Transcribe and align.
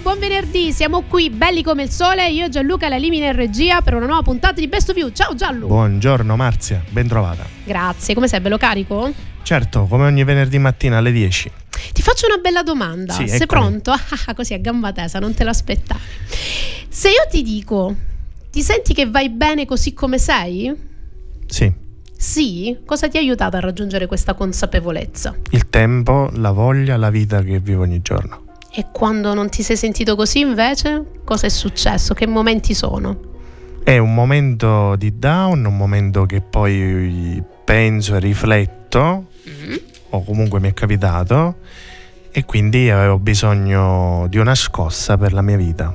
buon 0.00 0.18
venerdì. 0.18 0.72
Siamo 0.72 1.02
qui, 1.02 1.30
belli 1.30 1.62
come 1.62 1.82
il 1.84 1.90
sole. 1.90 2.28
Io 2.30 2.48
Gianluca 2.48 2.88
la 2.88 2.96
Limina 2.96 3.26
in 3.26 3.34
regia 3.36 3.80
per 3.80 3.94
una 3.94 4.06
nuova 4.06 4.22
puntata 4.22 4.60
di 4.60 4.66
Best 4.68 4.88
of 4.90 4.96
You. 4.96 5.10
Ciao 5.12 5.34
Gianlu. 5.34 5.66
Buongiorno 5.66 6.36
Marzia, 6.36 6.82
ben 6.90 7.06
trovata. 7.06 7.44
Grazie, 7.64 8.14
come 8.14 8.28
sei? 8.28 8.40
Bello 8.40 8.56
carico? 8.56 9.12
Certo, 9.42 9.86
come 9.86 10.04
ogni 10.06 10.24
venerdì 10.24 10.58
mattina 10.58 10.98
alle 10.98 11.12
10. 11.12 11.50
Ti 11.92 12.02
faccio 12.02 12.26
una 12.26 12.36
bella 12.38 12.62
domanda. 12.62 13.12
Sì, 13.14 13.28
sei 13.28 13.46
pronto? 13.46 13.92
Ah, 14.26 14.34
così 14.34 14.54
a 14.54 14.58
gamba 14.58 14.92
tesa, 14.92 15.18
non 15.18 15.34
te 15.34 15.44
l'aspettavi. 15.44 16.00
Se 16.88 17.08
io 17.08 17.26
ti 17.30 17.42
dico, 17.42 17.94
ti 18.50 18.62
senti 18.62 18.92
che 18.94 19.08
vai 19.08 19.30
bene 19.30 19.64
così 19.66 19.92
come 19.94 20.18
sei? 20.18 20.72
Sì, 21.46 21.72
Sì? 22.16 22.76
Cosa 22.84 23.08
ti 23.08 23.16
ha 23.16 23.20
aiutato 23.20 23.56
a 23.56 23.60
raggiungere 23.60 24.06
questa 24.06 24.34
consapevolezza? 24.34 25.34
il 25.50 25.68
tempo, 25.68 26.28
la 26.34 26.52
voglia, 26.52 26.96
la 26.96 27.10
vita 27.10 27.42
che 27.42 27.58
vivo 27.60 27.82
ogni 27.82 28.00
giorno. 28.02 28.44
E 28.72 28.86
quando 28.92 29.34
non 29.34 29.48
ti 29.48 29.62
sei 29.62 29.76
sentito 29.76 30.14
così 30.14 30.38
invece, 30.40 31.04
cosa 31.24 31.46
è 31.46 31.50
successo? 31.50 32.14
Che 32.14 32.26
momenti 32.26 32.72
sono? 32.72 33.18
È 33.82 33.98
un 33.98 34.14
momento 34.14 34.94
di 34.96 35.18
down, 35.18 35.64
un 35.64 35.76
momento 35.76 36.24
che 36.24 36.40
poi 36.40 37.42
penso 37.64 38.14
e 38.14 38.20
rifletto, 38.20 39.26
o 40.10 40.24
comunque 40.24 40.60
mi 40.60 40.68
è 40.68 40.74
capitato, 40.74 41.56
e 42.30 42.44
quindi 42.44 42.90
avevo 42.90 43.18
bisogno 43.18 44.26
di 44.28 44.38
una 44.38 44.54
scossa 44.54 45.16
per 45.16 45.32
la 45.32 45.42
mia 45.42 45.56
vita. 45.56 45.92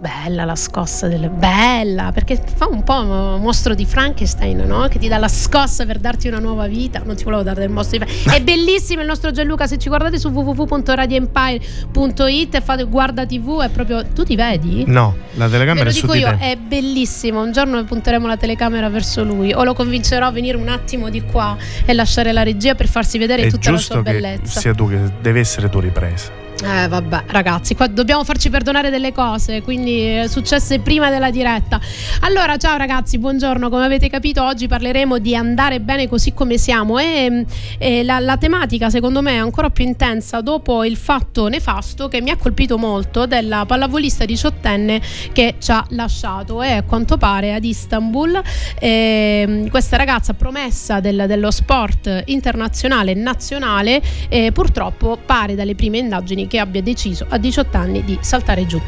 Bella 0.00 0.44
la 0.46 0.56
scossa 0.56 1.08
delle... 1.08 1.28
Bella, 1.28 2.10
perché 2.10 2.42
fa 2.56 2.66
un 2.66 2.82
po' 2.82 3.00
un 3.00 3.38
mostro 3.42 3.74
di 3.74 3.84
Frankenstein, 3.84 4.56
no? 4.66 4.88
Che 4.88 4.98
ti 4.98 5.08
dà 5.08 5.18
la 5.18 5.28
scossa 5.28 5.84
per 5.84 5.98
darti 5.98 6.26
una 6.26 6.38
nuova 6.38 6.66
vita. 6.66 7.02
Non 7.04 7.16
ti 7.16 7.24
volevo 7.24 7.42
dare 7.42 7.60
del 7.60 7.68
mostro 7.68 7.98
di 7.98 8.04
Frankenstein. 8.04 8.40
È 8.40 8.42
bellissimo 8.42 9.02
il 9.02 9.06
nostro 9.06 9.30
Gianluca, 9.30 9.66
se 9.66 9.76
ci 9.76 9.88
guardate 9.88 10.18
su 10.18 10.28
www.radioempire.it 10.28 12.54
e 12.54 12.60
fate 12.62 12.84
guarda 12.84 13.26
tv, 13.26 13.60
è 13.60 13.68
proprio... 13.68 14.02
Tu 14.06 14.24
ti 14.24 14.36
vedi? 14.36 14.84
No, 14.86 15.14
la 15.34 15.48
Ve 15.48 15.52
telecamera 15.52 15.84
lo 15.84 15.90
è 15.90 15.92
su 15.92 16.00
dico 16.00 16.14
di 16.14 16.20
io, 16.20 16.34
è 16.38 16.56
bellissimo. 16.56 17.42
Un 17.42 17.52
giorno 17.52 17.84
punteremo 17.84 18.26
la 18.26 18.38
telecamera 18.38 18.88
verso 18.88 19.22
lui 19.22 19.52
o 19.52 19.64
lo 19.64 19.74
convincerò 19.74 20.28
a 20.28 20.30
venire 20.30 20.56
un 20.56 20.68
attimo 20.68 21.10
di 21.10 21.22
qua 21.24 21.54
e 21.84 21.92
lasciare 21.92 22.32
la 22.32 22.42
regia 22.42 22.74
per 22.74 22.88
farsi 22.88 23.18
vedere 23.18 23.42
È 23.42 23.50
tutta 23.50 23.70
la 23.70 23.76
sua 23.76 24.00
bellezza. 24.00 24.60
sia 24.60 24.72
tu 24.72 24.88
che 24.88 24.98
devi 25.20 25.40
essere 25.40 25.68
tu 25.68 25.78
ripresa. 25.78 26.39
Eh 26.62 26.88
vabbè 26.88 27.22
ragazzi, 27.28 27.74
qua 27.74 27.86
dobbiamo 27.86 28.22
farci 28.22 28.50
perdonare 28.50 28.90
delle 28.90 29.12
cose, 29.12 29.62
quindi 29.62 30.18
eh, 30.18 30.28
successe 30.28 30.78
prima 30.80 31.08
della 31.08 31.30
diretta. 31.30 31.80
Allora 32.20 32.58
ciao 32.58 32.76
ragazzi, 32.76 33.16
buongiorno, 33.16 33.70
come 33.70 33.86
avete 33.86 34.10
capito 34.10 34.44
oggi 34.44 34.68
parleremo 34.68 35.18
di 35.18 35.34
andare 35.34 35.80
bene 35.80 36.06
così 36.06 36.34
come 36.34 36.58
siamo. 36.58 36.98
E, 36.98 37.46
e 37.78 38.04
la, 38.04 38.18
la 38.18 38.36
tematica 38.36 38.90
secondo 38.90 39.22
me 39.22 39.32
è 39.32 39.36
ancora 39.38 39.70
più 39.70 39.86
intensa 39.86 40.42
dopo 40.42 40.84
il 40.84 40.98
fatto 40.98 41.48
nefasto 41.48 42.08
che 42.08 42.20
mi 42.20 42.28
ha 42.28 42.36
colpito 42.36 42.76
molto 42.76 43.24
della 43.24 43.64
pallavolista 43.64 44.26
diciottenne 44.26 45.00
che 45.32 45.54
ci 45.58 45.70
ha 45.70 45.82
lasciato. 45.90 46.62
E 46.62 46.72
a 46.72 46.82
quanto 46.82 47.16
pare 47.16 47.54
ad 47.54 47.64
Istanbul 47.64 48.38
ehm, 48.78 49.70
questa 49.70 49.96
ragazza 49.96 50.34
promessa 50.34 51.00
del- 51.00 51.24
dello 51.26 51.50
sport 51.50 52.24
internazionale 52.26 53.12
e 53.12 53.14
nazionale 53.14 54.02
eh, 54.28 54.52
purtroppo 54.52 55.18
pare 55.24 55.54
dalle 55.54 55.74
prime 55.74 55.96
indagini 55.96 56.48
che 56.50 56.58
abbia 56.58 56.82
deciso 56.82 57.24
a 57.28 57.38
18 57.38 57.76
anni 57.76 58.04
di 58.04 58.18
saltare 58.20 58.66
giù. 58.66 58.80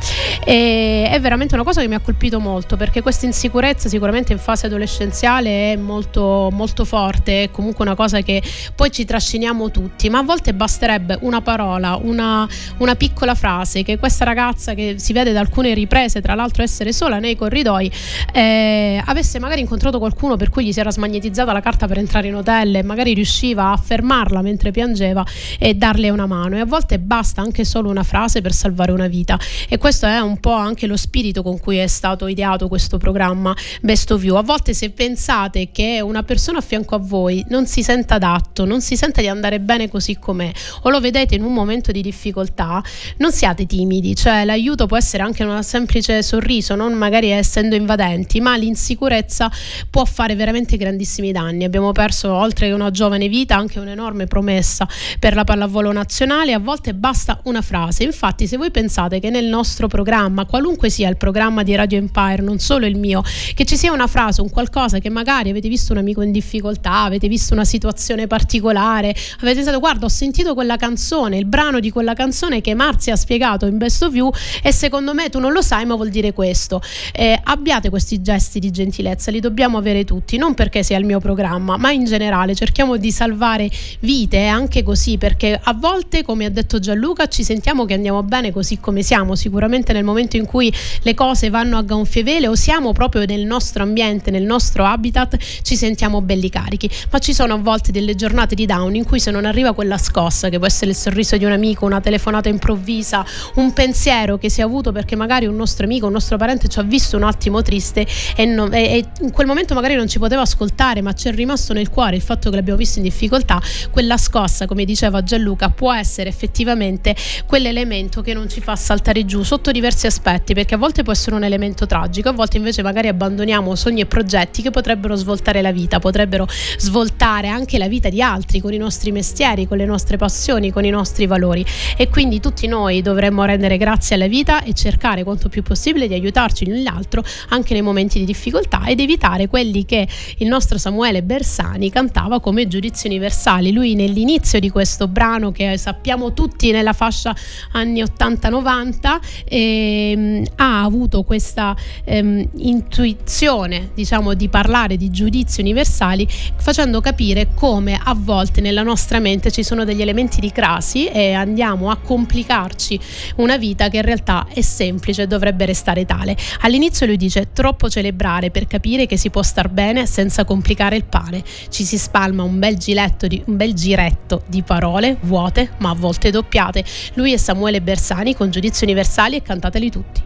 E 0.45 1.09
è 1.09 1.21
veramente 1.21 1.55
una 1.55 1.63
cosa 1.63 1.81
che 1.81 1.87
mi 1.87 1.95
ha 1.95 2.01
colpito 2.01 2.41
molto 2.41 2.77
perché 2.77 3.03
questa 3.03 3.27
insicurezza 3.27 3.89
sicuramente 3.89 4.33
in 4.33 4.39
fase 4.39 4.67
adolescenziale 4.67 5.73
è 5.73 5.77
molto, 5.77 6.49
molto 6.51 6.85
forte, 6.85 7.45
è 7.45 7.51
comunque 7.51 7.85
una 7.85 7.95
cosa 7.95 8.21
che 8.23 8.43
poi 8.75 8.91
ci 8.91 9.05
trasciniamo 9.05 9.71
tutti, 9.71 10.11
ma 10.11 10.19
a 10.19 10.23
volte 10.23 10.55
basterebbe 10.55 11.19
una 11.21 11.41
parola, 11.41 11.99
una, 12.03 12.49
una 12.79 12.95
piccola 12.97 13.37
frase 13.37 13.85
che 13.85 13.99
questa 13.99 14.25
ragazza 14.25 14.75
che 14.75 14.97
si 14.99 15.13
vede 15.13 15.33
da 15.33 15.39
alcune 15.39 15.75
riprese, 15.75 16.21
tra 16.21 16.35
l'altro 16.35 16.65
essere 16.65 16.93
sola 16.93 17.19
nei 17.21 17.37
corridoi, 17.37 17.91
eh, 18.33 19.01
avesse 19.05 19.39
magari 19.39 19.61
incontrato 19.61 19.99
qualcuno 19.99 20.37
per 20.37 20.51
cui 20.51 20.65
gli 20.65 20.73
si 20.73 20.81
era 20.81 20.91
smagnetizzata 20.91 21.53
la 21.53 21.61
carta 21.61 21.87
per 21.87 21.99
entrare 21.99 22.29
in 22.29 22.35
hotel 22.35 22.77
e 22.77 22.83
magari 22.83 23.15
riusciva 23.15 23.71
a 23.71 23.77
fermarla 23.77 24.43
mentre 24.43 24.71
piangeva 24.71 25.25
e 25.59 25.75
darle 25.75 26.09
una 26.09 26.27
mano. 26.27 26.57
E 26.57 26.61
a 26.61 26.65
volte 26.65 26.99
basta 26.99 27.43
anche 27.43 27.52
solo 27.65 27.91
una 27.91 28.03
frase 28.03 28.41
per 28.41 28.53
salvare 28.53 28.91
una 28.91 29.07
vita. 29.07 29.39
E 29.69 29.77
questo 29.79 30.07
è 30.07 30.19
un 30.19 30.41
po' 30.41 30.55
anche 30.55 30.87
lo 30.87 30.97
spirito 30.97 31.43
con 31.43 31.61
cui 31.61 31.77
è 31.77 31.87
stato 31.87 32.27
ideato 32.27 32.69
questo 32.69 32.97
programma 32.97 33.55
Best 33.83 34.11
of 34.11 34.25
You. 34.25 34.37
A 34.37 34.43
volte 34.43 34.73
se 34.75 34.91
pensate 34.91 35.71
che 35.71 36.01
una 36.01 36.23
persona 36.23 36.59
a 36.59 36.63
fianco 36.63 36.95
a 36.95 36.99
voi 36.99 37.45
non 37.49 37.67
si 37.67 37.83
senta 37.83 38.15
adatto, 38.15 38.65
non 38.65 38.81
si 38.81 38.97
senta 38.97 39.21
di 39.21 39.29
andare 39.29 39.61
bene 39.61 39.89
così 39.89 40.17
com'è, 40.19 40.51
o 40.83 40.91
lo 40.91 41.01
vedete 41.01 41.35
in 41.35 41.43
un 41.43 41.53
momento 41.53 41.93
di 41.93 42.01
difficoltà, 42.01 42.83
non 43.19 43.33
siate 43.33 43.67
timidi, 43.67 44.15
cioè 44.17 44.45
l'aiuto 44.45 44.87
può 44.87 44.97
essere 44.97 45.23
anche 45.23 45.45
un 45.45 45.63
semplice 45.63 46.23
sorriso, 46.23 46.75
non 46.75 46.95
magari 46.95 47.31
essendo 47.31 47.75
invadenti, 47.75 48.41
ma 48.41 48.57
l'insicurezza 48.57 49.51
può 49.91 50.05
fare 50.05 50.35
veramente 50.35 50.77
grandissimi 50.77 51.33
danni. 51.33 51.65
Abbiamo 51.65 51.93
perso 51.93 52.33
oltre 52.33 52.69
che 52.69 52.73
una 52.73 52.91
giovane 52.91 53.29
vita 53.29 53.57
anche 53.57 53.79
un'enorme 53.79 54.27
promessa 54.27 54.89
per 55.19 55.35
la 55.35 55.45
pallavolo 55.45 55.93
nazionale, 55.93 56.53
a 56.53 56.59
volte 56.59 56.95
basta 56.95 57.41
una 57.45 57.63
frase. 57.63 58.05
Infatti, 58.05 58.47
se 58.47 58.57
voi 58.57 58.71
pensate 58.71 59.21
che 59.21 59.31
nel 59.31 59.47
nostro 59.47 59.87
programma, 59.87 60.45
qualunque 60.45 60.91
sia 60.91 61.09
il 61.09 61.17
programma 61.17 61.63
di 61.63 61.75
Radio 61.75 61.99
Empire, 61.99 62.43
non 62.43 62.59
solo 62.59 62.87
il 62.87 62.97
mio, 62.97 63.23
che 63.55 63.65
ci 63.65 63.77
sia 63.77 63.93
una 63.93 64.07
frase, 64.07 64.41
un 64.41 64.51
qualcosa 64.51 64.99
che 64.99 65.09
magari 65.09 65.51
avete 65.51 65.69
visto 65.69 65.93
un 65.93 65.99
amico 65.99 66.23
in 66.23 66.33
difficoltà, 66.33 67.03
avete 67.03 67.29
visto 67.29 67.55
una 67.55 67.65
situazione 67.65 68.27
particolare, 68.27 69.15
avete 69.41 69.55
pensato 69.55 69.79
guarda 69.79 70.07
ho 70.07 70.11
sentito 70.11 70.55
quella 70.55 70.77
canzone, 70.77 71.39
il 71.39 71.47
brano 71.47 71.81
di 71.81 71.91
quella 71.91 72.15
canzone 72.15 72.61
che 72.61 72.75
Marzia 72.75 73.15
ha 73.15 73.17
spiegato 73.17 73.67
in 73.67 73.79
Best 73.79 74.03
of 74.03 74.15
You 74.15 74.31
e 74.63 74.73
secondo 74.73 75.15
me 75.15 75.29
tu 75.31 75.39
non 75.39 75.53
lo 75.53 75.63
sai 75.63 75.87
ma 75.87 75.95
vuol 75.95 76.11
dire 76.11 76.33
questo. 76.33 76.83
Eh, 77.13 77.39
abbiate 77.43 77.89
questi 77.89 78.21
gesti 78.21 78.59
di 78.59 78.71
gentilezza, 78.71 79.31
li 79.31 79.41
dobbiamo 79.41 79.79
avere 79.79 80.05
tutti, 80.05 80.37
non 80.37 80.55
perché 80.55 80.83
sia 80.83 80.99
il 80.99 81.05
mio 81.05 81.21
programma, 81.21 81.77
ma 81.77 81.91
in 81.91 82.05
generale 82.05 82.55
cerchiamo 82.55 82.97
di 82.97 83.11
salvare 83.11 83.71
vite 84.01 84.43
eh, 84.43 84.47
anche 84.47 84.83
così 84.83 85.19
perché 85.19 85.59
a 85.63 85.73
volte, 85.75 86.25
come 86.25 86.47
ha 86.47 86.51
detto 86.51 86.79
Gianluca, 86.79 87.22
ci 87.29 87.45
sentiamo 87.45 87.85
che 87.85 87.95
andiamo 87.95 88.23
bene 88.23 88.53
così 88.53 88.79
come 88.79 89.03
siamo, 89.03 89.35
sicuramente 89.35 89.93
nel 89.93 90.05
momento 90.05 90.37
in 90.37 90.47
cui 90.47 90.73
le 91.03 91.15
cose 91.15 91.51
vanno 91.51 91.77
a 91.77 91.83
gonfie 91.83 92.23
vele 92.23 92.49
o 92.49 92.55
siamo 92.55 92.93
proprio 92.93 93.25
nel 93.25 93.45
nostro 93.45 93.83
ambiente, 93.83 94.31
nel 94.31 94.43
nostro 94.45 94.85
habitat, 94.85 95.37
ci 95.63 95.77
sentiamo 95.77 96.21
belli 96.21 96.49
carichi, 96.49 96.91
ma 97.11 97.19
ci 97.19 97.33
sono 97.35 97.55
a 97.55 97.59
volte 97.59 97.93
delle 97.93 98.15
giornate 98.15 98.55
di 98.55 98.67
down 98.67 98.95
in 98.95 99.05
cui 99.05 99.21
se 99.21 99.31
non 99.31 99.45
arriva 99.45 99.73
quella 99.73 99.99
scossa, 99.99 100.49
che 100.49 100.59
può 100.59 100.67
essere 100.67 100.91
il 100.91 100.97
sorriso 100.97 101.37
di 101.37 101.45
un 101.45 101.53
amico, 101.53 101.85
una 101.85 102.01
telefonata 102.01 102.49
improvvisa, 102.49 103.25
un 103.57 103.73
pensiero 103.73 104.39
che 104.39 104.49
si 104.51 104.61
è 104.61 104.63
avuto 104.65 104.93
perché 104.93 105.17
magari 105.17 105.47
un 105.47 105.57
nostro 105.57 105.85
amico, 105.85 106.07
un 106.07 106.13
nostro 106.13 106.37
parente 106.37 106.69
ci 106.69 106.79
ha 106.79 106.83
visto 106.83 107.17
un 107.17 107.23
attimo 107.25 107.63
triste 107.63 108.07
e, 108.37 108.45
non- 108.45 108.73
e- 108.75 108.97
e 108.99 109.07
in 109.21 109.31
quel 109.33 109.47
momento 109.47 109.75
magari 109.75 109.95
non 109.95 110.09
ci 110.09 110.19
poteva 110.19 110.43
ascoltare, 110.43 111.01
ma 111.03 111.13
ci 111.13 111.29
è 111.29 111.33
rimasto 111.33 111.73
nel 111.73 111.89
cuore 111.89 112.17
il 112.17 112.23
fatto 112.23 112.51
che 112.51 112.57
l'abbiamo 112.57 112.79
visto 112.79 112.99
in 112.99 113.05
difficoltà, 113.05 113.61
quella 113.91 114.17
scossa, 114.17 114.67
come 114.67 114.85
diceva 114.85 115.23
Gianluca, 115.23 115.69
può 115.71 115.93
essere 115.93 116.29
effettivamente 116.29 117.12
quell'elemento 117.47 118.23
che 118.23 118.35
non 118.35 118.49
ci 118.49 118.61
fa 118.61 118.77
saltare 118.77 119.25
giù 119.25 119.43
sotto 119.43 119.71
diversi 119.71 120.07
aspetti, 120.07 120.55
perché 120.55 120.75
a 120.75 120.79
volte 120.79 121.03
può 121.03 121.13
essere 121.13 121.37
un 121.37 121.45
elemento 121.45 121.87
tragico, 121.87 122.29
a 122.29 122.33
volte 122.33 122.57
invece 122.57 122.83
magari 122.83 123.09
abbandoniamo 123.09 123.75
sogni 123.75 124.03
e 124.03 124.07
progetti 124.07 124.63
che 124.63 124.71
potrebbero 124.71 125.15
svoltare 125.15 125.63
la 125.63 125.73
vita, 125.73 125.99
potrebbero 125.99 126.47
svoltare 126.77 127.49
anche 127.49 127.79
la 127.79 127.89
vita 127.89 128.09
di 128.09 128.23
altri 128.23 128.61
con 128.61 128.73
i 128.73 128.79
nostri 128.79 129.13
mestieri, 129.13 129.67
con 129.67 129.77
le 129.77 129.85
nostre 129.85 130.17
passioni, 130.17 130.71
con 130.71 130.85
i 130.85 130.91
nostri 130.91 131.27
valori 131.27 131.65
e 131.97 132.09
quindi 132.09 132.41
tutti 132.41 132.67
noi 132.67 133.03
dovremmo 133.03 133.45
rendere 133.45 133.77
grazie 133.77 134.17
alla 134.17 134.27
vita 134.27 134.63
e 134.63 134.73
cercare 134.73 135.25
quanto 135.25 135.49
più 135.49 135.63
possibile 135.63 136.09
di 136.09 136.15
aiutarci 136.15 136.67
l'un 136.69 136.83
l'altro 136.83 137.23
anche 137.49 137.73
nei 137.73 137.83
momenti 137.83 138.19
di 138.19 138.25
difficoltà 138.25 138.85
ed 138.87 139.01
evitare 139.01 139.49
quelli 139.49 139.85
che 139.85 140.07
il 140.39 140.49
nostro 140.49 140.79
Samuele 140.79 141.23
Bersani 141.23 141.91
cantava 141.91 142.41
come 142.41 142.69
giudizi 142.69 143.07
universali. 143.07 143.73
Lui 143.73 143.95
nell'inizio 143.95 144.59
di 144.59 144.71
questo 144.71 145.09
brano 145.09 145.53
che 145.53 145.77
sappiamo 145.77 146.33
tutti 146.33 146.71
nella 146.71 146.93
fascia 147.03 147.35
anni 147.73 148.01
80-90 148.01 149.19
ehm, 149.49 150.45
ha 150.57 150.85
avuto 150.85 151.25
questa 151.25 151.75
ehm, 152.05 152.49
intuizione 152.59 153.91
diciamo 153.93 154.35
di 154.35 154.49
parlare 154.49 154.97
di 154.97 155.11
giudizi 155.11 155.61
universali 155.61 156.29
facendo 156.57 157.01
capire 157.01 157.49
come 157.55 157.99
a 158.01 158.15
volte 158.17 158.61
nella 158.61 158.83
nostra 158.83 159.19
mente 159.19 159.51
ci 159.51 159.65
sono 159.65 159.83
degli 159.85 160.01
elementi 160.01 160.41
di 160.41 160.53
crasi 160.53 161.07
e 161.07 161.33
andiamo 161.33 161.91
a 161.91 161.97
complicarci 161.97 163.01
una 163.37 163.57
vita 163.57 163.89
che 163.89 163.97
in 163.97 164.05
realtà 164.05 164.47
è 164.53 164.61
semplice 164.61 165.23
e 165.23 165.27
dovrebbe 165.27 165.65
restare 165.65 166.05
tale. 166.05 166.37
All'inizio 166.61 167.07
lui 167.07 167.17
dice 167.17 167.49
troppo 167.53 167.89
celebrare 167.89 168.51
per 168.51 168.67
capire 168.67 169.07
che 169.07 169.17
si 169.17 169.31
può 169.31 169.43
star 169.43 169.69
bene 169.69 170.07
senza 170.07 170.45
complicare 170.45 170.97
il 170.97 171.05
pane. 171.05 171.43
Ci 171.69 171.85
si 171.85 171.99
spalma 171.99 172.45
un 172.45 172.59
bel, 172.59 172.77
di, 172.77 173.43
un 173.47 173.57
bel 173.57 173.75
giretto 173.75 174.43
di 174.47 174.63
parole 174.63 175.17
vuote 175.23 175.73
ma 175.79 175.91
a 175.91 175.95
volte 175.95 176.31
doppiate. 176.31 176.85
Lui 177.15 177.33
è 177.33 177.37
Samuele 177.37 177.81
Bersani 177.81 178.35
con 178.35 178.51
giudizi 178.51 178.85
universali 178.85 179.37
e 179.37 179.43
cantateli 179.43 179.91
tutti. 179.91 180.23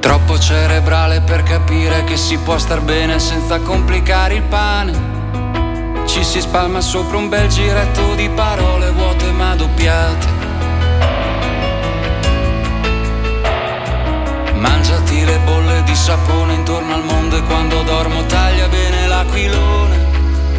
Troppo 0.00 0.38
cerebrale 0.38 1.20
per 1.20 1.42
capire 1.42 2.04
che 2.04 2.16
si 2.16 2.38
può 2.38 2.56
star 2.56 2.80
bene 2.80 3.18
senza 3.18 3.58
complicare 3.60 4.34
il 4.34 4.42
pane. 4.42 6.06
Ci 6.06 6.24
si 6.24 6.40
spalma 6.40 6.80
sopra 6.80 7.18
un 7.18 7.28
bel 7.28 7.48
giretto 7.48 8.14
di 8.14 8.30
parole 8.30 8.90
vuote 8.90 9.30
ma 9.32 9.54
doppiate. 9.54 10.26
Mangiati 14.54 15.07
le 15.28 15.38
bolle 15.40 15.82
di 15.82 15.94
sapone 15.94 16.54
intorno 16.54 16.94
al 16.94 17.04
mondo 17.04 17.36
e 17.36 17.42
quando 17.42 17.82
dormo 17.82 18.24
taglia 18.24 18.66
bene 18.68 19.06
l'aquilone. 19.06 19.96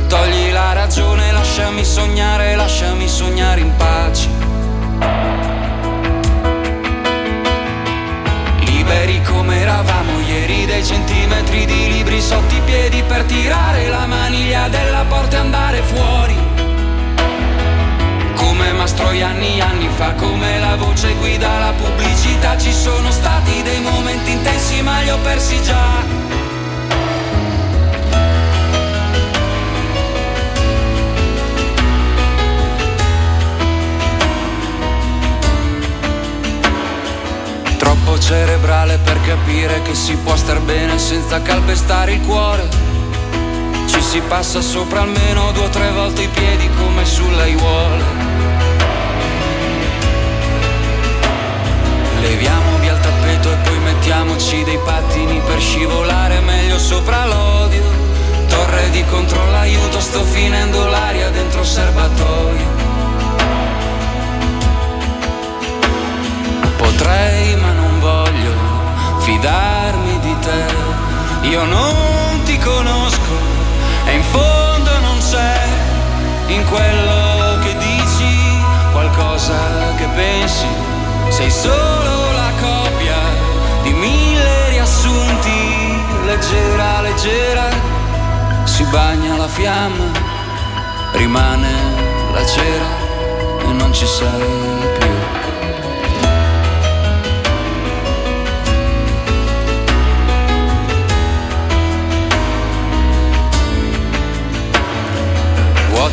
Togli 0.07 0.51
la 0.51 0.73
ragione, 0.73 1.31
lasciami 1.31 1.83
sognare, 1.83 2.55
lasciami 2.55 3.07
sognare 3.07 3.61
in 3.61 3.75
pace. 3.75 4.27
Liberi 8.59 9.21
come 9.23 9.59
eravamo 9.59 10.19
ieri, 10.27 10.65
dei 10.65 10.83
centimetri 10.83 11.65
di 11.65 11.91
libri 11.91 12.21
sotto 12.21 12.53
i 12.53 12.61
piedi 12.61 13.01
per 13.03 13.23
tirare 13.23 13.89
la 13.89 14.05
maniglia 14.05 14.67
della 14.67 15.03
porta 15.07 15.37
e 15.37 15.39
andare 15.39 15.81
fuori 15.81 16.48
come 18.69 18.73
Mastroi 18.73 19.21
anni 19.23 19.89
fa, 19.95 20.13
come 20.13 20.59
la 20.59 20.75
voce 20.75 21.13
guida 21.15 21.57
la 21.57 21.73
pubblicità, 21.73 22.57
ci 22.57 22.71
sono 22.71 23.09
stati 23.09 23.63
dei 23.63 23.81
momenti 23.81 24.31
intensi 24.31 24.81
ma 24.81 24.99
li 25.01 25.09
ho 25.09 25.17
persi 25.19 25.61
già. 25.63 25.87
Troppo 37.77 38.19
cerebrale 38.19 38.99
per 39.03 39.19
capire 39.21 39.81
che 39.81 39.95
si 39.95 40.15
può 40.17 40.35
star 40.35 40.59
bene 40.59 40.99
senza 40.99 41.41
calpestare 41.41 42.13
il 42.13 42.21
cuore 42.21 42.67
ci 43.87 44.01
si 44.01 44.21
passa 44.21 44.61
sopra 44.61 45.01
almeno 45.01 45.51
due 45.51 45.65
o 45.65 45.69
tre 45.69 45.89
volte 45.91 46.21
i 46.21 46.27
piedi 46.27 46.69
come 46.77 47.03
sull'aiuola 47.05 48.18
Leviamo 52.29 52.77
via 52.77 52.93
il 52.93 52.99
tappeto 52.99 53.51
e 53.51 53.55
poi 53.55 53.79
mettiamoci 53.79 54.63
dei 54.63 54.77
pattini 54.85 55.41
per 55.47 55.59
scivolare 55.59 56.39
meglio 56.41 56.77
sopra 56.77 57.25
l'odio. 57.25 57.81
Torre 58.47 58.91
di 58.91 59.03
controllo, 59.05 59.57
aiuto, 59.57 59.99
sto 59.99 60.23
finendo 60.23 60.85
l'aria 60.85 61.31
dentro 61.31 61.63
serbatoio. 61.63 62.67
Potrei 66.77 67.55
ma 67.55 67.71
non 67.71 67.99
voglio 67.99 68.53
fidarmi 69.21 70.19
di 70.19 70.35
te. 70.39 71.47
Io 71.47 71.63
non 71.63 72.43
ti 72.43 72.59
conosco 72.59 73.33
e 74.05 74.13
in 74.13 74.23
fondo 74.23 74.99
non 74.99 75.17
c'è 75.17 75.57
in 76.45 76.63
quello 76.65 77.57
che 77.63 77.75
dici 77.75 78.61
qualcosa 78.91 79.95
che 79.97 80.07
pensi 80.13 80.98
sei 81.39 81.51
solo 81.51 82.31
la 82.33 82.51
copia 82.59 83.15
di 83.83 83.93
mille 83.93 84.71
riassunti, 84.71 86.03
leggera, 86.25 86.99
leggera, 86.99 87.69
si 88.65 88.83
bagna 88.91 89.37
la 89.37 89.47
fiamma, 89.47 90.11
rimane 91.13 91.71
la 92.33 92.45
cera 92.45 92.89
e 93.61 93.71
non 93.71 93.93
ci 93.93 94.05
sei 94.05 94.97
più. 94.99 95.58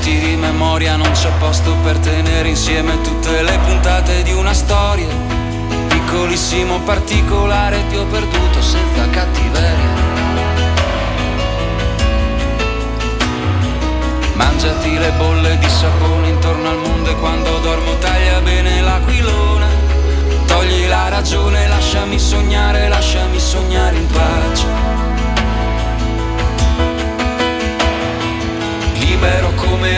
Di 0.07 0.37
memoria 0.37 0.95
non 0.95 1.11
c'è 1.11 1.33
posto 1.41 1.75
per 1.83 1.99
tenere 1.99 2.51
insieme 2.51 3.01
tutte 3.01 3.43
le 3.43 3.59
puntate 3.67 4.23
di 4.23 4.33
una 4.33 4.53
storia. 4.53 5.09
Piccolissimo 5.89 6.79
particolare 6.83 7.85
ti 7.89 7.97
ho 7.97 8.05
perduto 8.05 8.63
senza 8.63 9.11
cattiveria. 9.11 9.91
Mangiati 14.35 14.97
le 14.97 15.11
bolle 15.19 15.59
di 15.59 15.69
sapone 15.69 16.29
intorno 16.29 16.69
al 16.69 16.79
mondo 16.79 17.11
e 17.11 17.17
quando 17.17 17.59
dormo 17.59 17.99
taglia 17.99 18.41
bene 18.43 18.83
l'aquilona. 18.83 19.67
Togli 20.47 20.87
la 20.87 21.09
ragione, 21.09 21.67
lasciami 21.67 22.21
sognare, 22.21 22.89
lasciami 22.89 23.41
sognare 23.41 23.97
in 23.97 24.07
pace. 24.07 24.36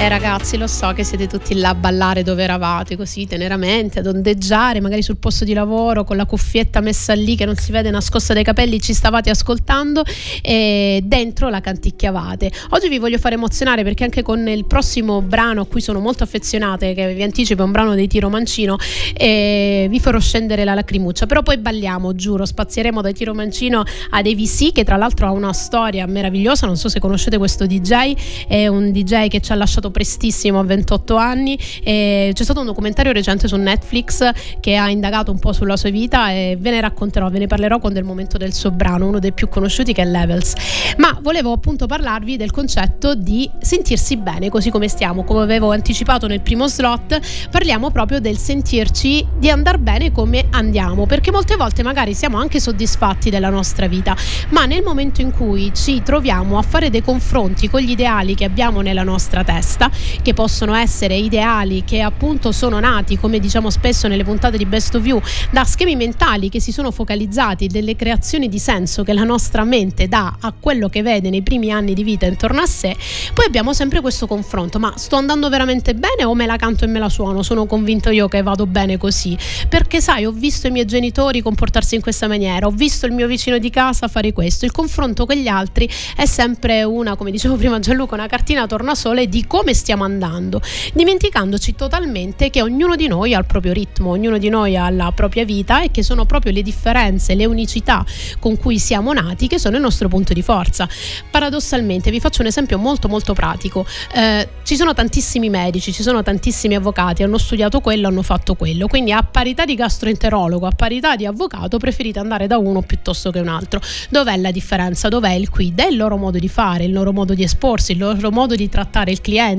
Eh 0.00 0.08
ragazzi, 0.08 0.56
lo 0.56 0.68
so 0.68 0.92
che 0.92 1.02
siete 1.02 1.26
tutti 1.26 1.54
là 1.56 1.70
a 1.70 1.74
ballare 1.74 2.22
dove 2.22 2.44
eravate, 2.44 2.96
così 2.96 3.26
teneramente, 3.26 3.98
ad 3.98 4.06
ondeggiare, 4.06 4.80
magari 4.80 5.02
sul 5.02 5.16
posto 5.16 5.44
di 5.44 5.52
lavoro 5.52 6.04
con 6.04 6.16
la 6.16 6.24
cuffietta 6.24 6.80
messa 6.80 7.14
lì 7.14 7.34
che 7.34 7.44
non 7.44 7.56
si 7.56 7.72
vede 7.72 7.90
nascosta 7.90 8.32
dai 8.32 8.44
capelli, 8.44 8.80
ci 8.80 8.94
stavate 8.94 9.28
ascoltando 9.28 10.04
e 10.40 11.00
dentro 11.02 11.48
la 11.48 11.60
canticchiavate. 11.60 12.48
Oggi 12.70 12.88
vi 12.88 12.98
voglio 12.98 13.18
fare 13.18 13.34
emozionare 13.34 13.82
perché 13.82 14.04
anche 14.04 14.22
con 14.22 14.46
il 14.46 14.66
prossimo 14.66 15.20
brano 15.20 15.62
a 15.62 15.66
cui 15.66 15.80
sono 15.80 15.98
molto 15.98 16.22
affezionate, 16.22 16.94
che 16.94 17.12
vi 17.12 17.24
anticipo 17.24 17.62
è 17.62 17.64
un 17.64 17.72
brano 17.72 17.96
dei 17.96 18.06
Tiro 18.06 18.28
Mancino, 18.28 18.76
eh, 19.14 19.88
vi 19.90 19.98
farò 19.98 20.20
scendere 20.20 20.62
la 20.62 20.74
lacrimuccia, 20.74 21.26
però 21.26 21.42
poi 21.42 21.58
balliamo, 21.58 22.14
giuro, 22.14 22.46
spazieremo 22.46 23.02
dai 23.02 23.14
Tiro 23.14 23.34
Mancino 23.34 23.82
ad 24.10 24.26
AVC 24.26 24.70
che 24.70 24.84
tra 24.84 24.96
l'altro 24.96 25.26
ha 25.26 25.32
una 25.32 25.52
storia 25.52 26.06
meravigliosa, 26.06 26.66
non 26.66 26.76
so 26.76 26.88
se 26.88 27.00
conoscete 27.00 27.36
questo 27.36 27.66
DJ, 27.66 28.14
è 28.46 28.68
un 28.68 28.92
DJ 28.92 29.26
che 29.26 29.40
ci 29.40 29.50
ha 29.50 29.56
lasciato 29.56 29.86
lasciato 29.88 29.90
prestissimo 29.90 30.60
a 30.60 30.64
28 30.64 31.16
anni 31.16 31.58
e 31.82 32.30
c'è 32.32 32.44
stato 32.44 32.60
un 32.60 32.66
documentario 32.66 33.12
recente 33.12 33.48
su 33.48 33.56
Netflix 33.56 34.30
che 34.60 34.76
ha 34.76 34.88
indagato 34.90 35.32
un 35.32 35.38
po' 35.38 35.52
sulla 35.52 35.76
sua 35.76 35.90
vita 35.90 36.30
e 36.30 36.56
ve 36.58 36.70
ne 36.70 36.80
racconterò, 36.80 37.28
ve 37.30 37.38
ne 37.38 37.46
parlerò 37.46 37.78
quando 37.78 37.98
è 37.98 38.02
il 38.02 38.08
momento 38.08 38.36
del 38.36 38.52
suo 38.52 38.70
brano, 38.70 39.06
uno 39.06 39.18
dei 39.18 39.32
più 39.32 39.48
conosciuti 39.48 39.92
che 39.92 40.02
è 40.02 40.04
Levels. 40.04 40.54
Ma 40.98 41.18
volevo 41.20 41.52
appunto 41.52 41.86
parlarvi 41.86 42.36
del 42.36 42.50
concetto 42.50 43.14
di 43.14 43.50
sentirsi 43.60 44.16
bene 44.16 44.48
così 44.48 44.70
come 44.70 44.88
stiamo, 44.88 45.24
come 45.24 45.42
avevo 45.42 45.72
anticipato 45.72 46.26
nel 46.26 46.40
primo 46.40 46.68
slot, 46.68 47.48
parliamo 47.50 47.90
proprio 47.90 48.20
del 48.20 48.36
sentirci 48.36 49.26
di 49.38 49.50
andare 49.50 49.78
bene 49.78 50.12
come 50.12 50.46
andiamo, 50.50 51.06
perché 51.06 51.30
molte 51.30 51.56
volte 51.56 51.82
magari 51.82 52.14
siamo 52.14 52.38
anche 52.38 52.60
soddisfatti 52.60 53.30
della 53.30 53.50
nostra 53.50 53.86
vita, 53.86 54.16
ma 54.50 54.66
nel 54.66 54.82
momento 54.82 55.20
in 55.20 55.30
cui 55.30 55.70
ci 55.74 56.02
troviamo 56.02 56.58
a 56.58 56.62
fare 56.62 56.90
dei 56.90 57.02
confronti 57.02 57.68
con 57.68 57.80
gli 57.80 57.90
ideali 57.90 58.34
che 58.34 58.44
abbiamo 58.44 58.80
nella 58.80 59.02
nostra 59.02 59.44
testa, 59.44 59.77
vita, 59.78 59.90
che 60.20 60.34
possono 60.34 60.74
essere 60.74 61.14
ideali, 61.16 61.84
che 61.84 62.00
appunto 62.00 62.50
sono 62.50 62.80
nati, 62.80 63.16
come 63.16 63.38
diciamo 63.38 63.70
spesso 63.70 64.08
nelle 64.08 64.24
puntate 64.24 64.58
di 64.58 64.66
Best 64.66 64.96
of 64.96 65.06
You, 65.06 65.20
da 65.50 65.64
schemi 65.64 65.94
mentali 65.94 66.48
che 66.48 66.60
si 66.60 66.72
sono 66.72 66.90
focalizzati, 66.90 67.68
delle 67.68 67.94
creazioni 67.94 68.48
di 68.48 68.58
senso 68.58 69.04
che 69.04 69.12
la 69.12 69.22
nostra 69.22 69.62
mente 69.64 70.08
dà 70.08 70.36
a 70.40 70.52
quello 70.58 70.88
che 70.88 71.02
vede 71.02 71.30
nei 71.30 71.42
primi 71.42 71.70
anni 71.70 71.94
di 71.94 72.02
vita 72.02 72.26
intorno 72.26 72.60
a 72.60 72.66
sé, 72.66 72.96
poi 73.32 73.46
abbiamo 73.46 73.72
sempre 73.72 74.00
questo 74.00 74.26
confronto, 74.26 74.78
ma 74.80 74.92
sto 74.96 75.16
andando 75.16 75.48
veramente 75.48 75.94
bene 75.94 76.24
o 76.24 76.34
me 76.34 76.46
la 76.46 76.56
canto 76.56 76.84
e 76.84 76.88
me 76.88 76.98
la 76.98 77.08
suono? 77.08 77.42
Sono 77.42 77.66
convinto 77.66 78.10
io 78.10 78.26
che 78.26 78.42
vado 78.42 78.66
bene 78.66 78.98
così, 78.98 79.36
perché 79.68 80.00
sai, 80.00 80.26
ho 80.26 80.32
visto 80.32 80.66
i 80.66 80.70
miei 80.70 80.86
genitori 80.86 81.40
comportarsi 81.40 81.94
in 81.94 82.00
questa 82.00 82.26
maniera, 82.26 82.66
ho 82.66 82.70
visto 82.70 83.06
il 83.06 83.12
mio 83.12 83.26
vicino 83.26 83.58
di 83.58 83.70
casa 83.70 84.08
fare 84.08 84.32
questo, 84.32 84.64
il 84.64 84.72
confronto 84.72 85.24
con 85.26 85.36
gli 85.36 85.48
altri 85.48 85.88
è 86.16 86.26
sempre 86.26 86.82
una, 86.82 87.14
come 87.16 87.30
dicevo 87.30 87.56
prima 87.56 87.78
Gianluca, 87.78 88.14
una 88.14 88.26
cartina 88.26 88.66
tornasole 88.66 89.28
di 89.28 89.46
come 89.46 89.67
stiamo 89.74 90.04
andando, 90.04 90.60
dimenticandoci 90.92 91.74
totalmente 91.74 92.50
che 92.50 92.62
ognuno 92.62 92.96
di 92.96 93.08
noi 93.08 93.34
ha 93.34 93.38
il 93.38 93.46
proprio 93.46 93.72
ritmo, 93.72 94.10
ognuno 94.10 94.38
di 94.38 94.48
noi 94.48 94.76
ha 94.76 94.88
la 94.90 95.12
propria 95.12 95.44
vita 95.44 95.82
e 95.82 95.90
che 95.90 96.02
sono 96.02 96.24
proprio 96.24 96.52
le 96.52 96.62
differenze, 96.62 97.34
le 97.34 97.44
unicità 97.44 98.04
con 98.38 98.56
cui 98.56 98.78
siamo 98.78 99.12
nati 99.12 99.46
che 99.46 99.58
sono 99.58 99.76
il 99.76 99.82
nostro 99.82 100.08
punto 100.08 100.32
di 100.32 100.42
forza. 100.42 100.88
Paradossalmente, 101.30 102.10
vi 102.10 102.20
faccio 102.20 102.42
un 102.42 102.48
esempio 102.48 102.78
molto 102.78 103.08
molto 103.08 103.34
pratico, 103.34 103.86
eh, 104.12 104.48
ci 104.62 104.76
sono 104.76 104.94
tantissimi 104.94 105.48
medici, 105.48 105.92
ci 105.92 106.02
sono 106.02 106.22
tantissimi 106.22 106.74
avvocati, 106.74 107.22
hanno 107.22 107.38
studiato 107.38 107.80
quello, 107.80 108.08
hanno 108.08 108.22
fatto 108.22 108.54
quello, 108.54 108.86
quindi 108.86 109.12
a 109.12 109.22
parità 109.22 109.64
di 109.64 109.74
gastroenterologo, 109.74 110.66
a 110.66 110.72
parità 110.72 111.16
di 111.16 111.26
avvocato, 111.26 111.78
preferite 111.78 112.18
andare 112.18 112.46
da 112.46 112.58
uno 112.58 112.82
piuttosto 112.82 113.30
che 113.30 113.40
un 113.40 113.48
altro. 113.48 113.80
Dov'è 114.10 114.36
la 114.36 114.50
differenza? 114.50 115.08
Dov'è 115.08 115.32
il 115.32 115.50
quid? 115.50 115.78
È 115.78 115.86
il 115.86 115.96
loro 115.96 116.16
modo 116.16 116.38
di 116.38 116.48
fare, 116.48 116.84
il 116.84 116.92
loro 116.92 117.12
modo 117.12 117.34
di 117.34 117.42
esporsi, 117.42 117.92
il 117.92 117.98
loro 117.98 118.30
modo 118.30 118.54
di 118.54 118.68
trattare 118.68 119.10
il 119.10 119.20
cliente 119.20 119.57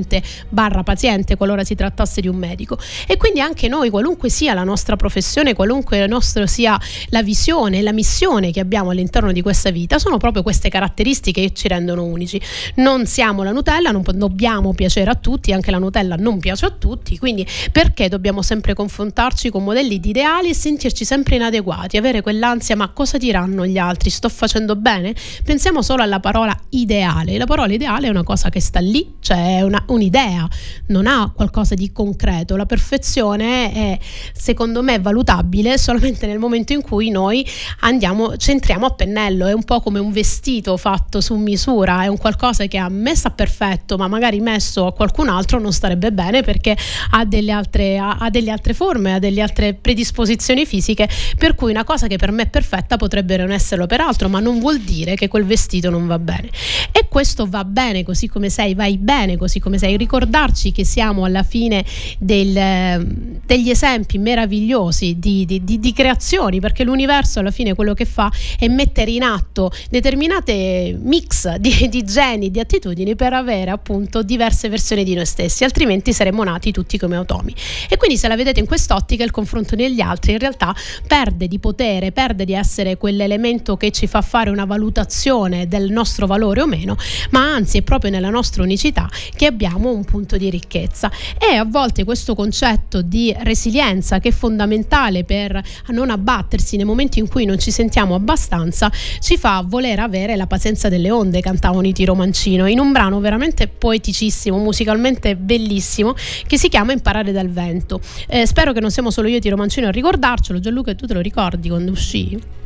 barra 0.49 0.83
paziente 0.83 1.35
qualora 1.35 1.63
si 1.63 1.75
trattasse 1.75 2.21
di 2.21 2.27
un 2.27 2.35
medico. 2.35 2.77
E 3.07 3.17
quindi 3.17 3.41
anche 3.41 3.67
noi, 3.67 3.89
qualunque 3.89 4.29
sia 4.29 4.53
la 4.53 4.63
nostra 4.63 4.95
professione, 4.95 5.53
qualunque 5.53 6.07
nostra 6.07 6.47
sia 6.47 6.79
la 7.09 7.23
visione, 7.23 7.81
la 7.81 7.93
missione 7.93 8.51
che 8.51 8.59
abbiamo 8.59 8.89
all'interno 8.89 9.31
di 9.31 9.41
questa 9.41 9.69
vita, 9.71 9.99
sono 9.99 10.17
proprio 10.17 10.43
queste 10.43 10.69
caratteristiche 10.69 11.41
che 11.41 11.53
ci 11.53 11.67
rendono 11.67 12.03
unici. 12.03 12.41
Non 12.75 13.05
siamo 13.05 13.43
la 13.43 13.51
Nutella, 13.51 13.91
non 13.91 14.03
dobbiamo 14.13 14.73
piacere 14.73 15.09
a 15.09 15.15
tutti, 15.15 15.53
anche 15.53 15.71
la 15.71 15.77
Nutella 15.77 16.15
non 16.15 16.39
piace 16.39 16.65
a 16.65 16.69
tutti, 16.71 17.17
quindi 17.17 17.45
perché 17.71 18.09
dobbiamo 18.09 18.41
sempre 18.41 18.73
confrontarci 18.73 19.49
con 19.49 19.63
modelli 19.63 19.99
di 19.99 20.09
ideali 20.09 20.49
e 20.49 20.53
sentirci 20.53 21.05
sempre 21.05 21.35
inadeguati, 21.35 21.97
avere 21.97 22.21
quell'ansia 22.21 22.75
ma 22.75 22.89
cosa 22.89 23.17
diranno 23.17 23.65
gli 23.65 23.77
altri? 23.77 24.09
Sto 24.09 24.29
facendo 24.29 24.75
bene? 24.75 25.13
Pensiamo 25.43 25.81
solo 25.81 26.03
alla 26.03 26.19
parola 26.19 26.57
ideale. 26.69 27.37
La 27.37 27.45
parola 27.45 27.73
ideale 27.73 28.07
è 28.07 28.09
una 28.09 28.23
cosa 28.23 28.49
che 28.49 28.59
sta 28.59 28.79
lì, 28.79 29.15
cioè 29.19 29.57
è 29.57 29.61
una, 29.61 29.83
un'idea, 29.93 30.48
non 30.88 31.08
ha 31.08 31.31
qualcosa 31.36 31.75
di 31.75 31.91
concreto. 31.91 32.55
La 32.55 32.65
perfezione 32.65 33.72
è, 33.72 34.00
secondo 34.34 34.81
me, 34.81 35.00
valutabile 35.00 35.77
solamente 35.77 36.27
nel 36.27 36.39
momento 36.39 36.74
in 36.74 36.81
cui 36.81 37.10
noi 37.10 37.46
andiamo, 37.81 38.38
centriamo 38.38 38.86
a 38.86 38.91
pennello. 38.91 39.48
È 39.48 39.53
un 39.53 39.63
po' 39.63 39.79
come 39.81 40.00
un 40.00 40.12
vestito 40.12 40.77
fatto 40.77 41.22
su 41.22 41.36
misura, 41.36 42.03
è 42.03 42.08
un 42.08 42.17
qualcosa 42.17 42.65
che 42.65 42.77
a 42.77 42.89
me 42.89 43.15
sta 43.15 43.31
perfetto, 43.31 43.98
ma 43.98 44.08
magari 44.08 44.39
messo 44.39 44.86
a 44.86 44.93
qualcun 44.93 45.29
altro 45.29 45.60
non 45.60 45.72
starebbe 45.72 46.12
bene 46.12 46.41
perché 46.41 46.75
ha 47.12 47.25
delle 47.25 47.51
altre, 47.51 47.98
ha, 47.98 48.17
ha 48.19 48.29
delle 48.29 48.51
altre 48.51 48.74
forme, 48.74 49.13
ha 49.13 49.19
delle 49.19 49.41
altre 49.41 49.74
predisposizioni 49.74 50.65
fisiche, 50.65 51.10
per 51.38 51.55
cui 51.55 51.72
una 51.72 51.84
cosa 51.84 52.08
che 52.08 52.17
per 52.17 52.31
me 52.31 52.43
è 52.43 52.50
perfetta 52.50 52.98
potrebbe 52.98 53.38
non 53.38 53.51
esserlo 53.51 53.88
per 53.88 54.01
altro, 54.01 54.29
ma 54.29 54.39
non 54.39 54.60
vuol 54.60 54.79
dire 54.79 55.15
che 55.15 55.27
quel 55.27 55.46
vestito 55.46 55.89
non 55.89 56.08
va 56.08 56.19
bene. 56.19 56.50
E 56.91 57.08
questo 57.10 57.48
va 57.48 57.63
bene 57.63 58.03
così 58.03 58.27
come 58.27 58.50
sei, 58.50 58.75
vai 58.75 58.98
bene 58.98 59.38
così 59.38 59.60
come 59.60 59.77
sei. 59.79 59.98
Ricordarci 59.98 60.71
che 60.71 60.86
siamo 60.86 61.25
alla 61.25 61.43
fine 61.43 61.83
del, 62.19 63.39
degli 63.45 63.69
esempi 63.69 64.17
meravigliosi 64.17 65.17
di, 65.17 65.45
di, 65.45 65.63
di, 65.63 65.79
di, 65.79 65.93
creazioni, 65.93 66.59
perché 66.59 66.83
l'universo 66.83 67.39
alla 67.39 67.51
fine 67.51 67.74
quello 67.74 67.93
che 67.93 68.05
fa 68.05 68.31
è 68.57 68.67
mettere 68.67 69.12
in 69.12 69.24
atto 69.24 69.71
determinate 69.89 70.98
mix 71.01 71.55
di, 71.55 72.03
geni, 72.03 72.51
di 72.51 72.59
attitudini 72.59 73.15
per 73.15 73.33
avere 73.33 73.71
appunto 73.71 74.21
diverse 74.21 74.69
versioni 74.69 75.03
di 75.03 75.13
noi 75.13 75.25
stessi, 75.25 75.63
altrimenti 75.63 76.13
saremmo 76.13 76.43
nati 76.43 76.71
tutti 76.71 76.98
come 76.98 77.15
automi. 77.15 77.55
E 77.89 77.98
quindi 77.98 78.17
se 78.17 78.27
la 78.27 78.36
vedete 78.36 78.59
in 78.59 78.65
quest'ottica 78.65 79.24
il 79.24 79.31
confronto 79.31 79.75
negli 79.75 80.01
altri 80.01 80.33
in 80.33 80.39
realtà 80.39 80.75
perde 81.07 81.48
di 81.48 81.59
potere, 81.59 82.12
perde 82.12 82.45
di 82.45 82.53
essere 82.53 82.98
quell'elemento 82.98 83.77
che 83.77 83.91
ci 83.91 84.07
fa 84.07 84.21
fare 84.21 84.50
una 84.50 84.65
valutazione 84.65 85.67
del 85.67 85.91
nostro 85.91 86.27
valore 86.27 86.62
o 86.62 86.67
meno, 86.67 86.98
ma 87.31 87.53
anzi 87.53 87.77
è 87.77 87.81
proprio 87.81 88.12
nella 88.12 88.29
nostra 88.29 88.63
unicità 88.63 89.09
che 89.36 89.45
abbiamo 89.45 89.68
un 89.75 90.03
punto 90.03 90.38
di 90.38 90.49
ricchezza. 90.49 91.11
E 91.38 91.55
a 91.55 91.65
volte 91.65 92.03
questo 92.03 92.35
concetto 92.35 93.01
di 93.01 93.35
resilienza 93.39 94.19
che 94.19 94.29
è 94.29 94.31
fondamentale 94.31 95.23
per 95.23 95.61
non 95.88 96.09
abbattersi 96.09 96.75
nei 96.75 96.85
momenti 96.85 97.19
in 97.19 97.27
cui 97.27 97.45
non 97.45 97.59
ci 97.59 97.71
sentiamo 97.71 98.15
abbastanza, 98.15 98.91
ci 99.19 99.38
fa 99.38 99.63
voler 99.65 99.99
avere 99.99 100.35
la 100.35 100.47
pazienza 100.47 100.89
delle 100.89 101.11
onde, 101.11 101.41
cantavano 101.41 101.88
i 101.88 101.93
Tiro 101.93 102.15
Mancino, 102.15 102.67
in 102.67 102.79
un 102.79 102.91
brano 102.91 103.19
veramente 103.19 103.67
poeticissimo, 103.67 104.57
musicalmente 104.57 105.35
bellissimo, 105.35 106.15
che 106.47 106.57
si 106.57 106.69
chiama 106.69 106.91
Imparare 106.91 107.31
dal 107.31 107.49
vento. 107.49 108.01
Eh, 108.27 108.45
spero 108.45 108.73
che 108.73 108.79
non 108.79 108.91
siamo 108.91 109.11
solo 109.11 109.27
io 109.27 109.38
e 109.38 109.39
Tiro 109.39 109.55
Mancino 109.55 109.88
a 109.88 109.91
ricordarcelo, 109.91 110.59
Gianluca, 110.59 110.93
tu 110.95 111.05
te 111.05 111.13
lo 111.13 111.21
ricordi 111.21 111.69
quando 111.69 111.91
uscì? 111.91 112.57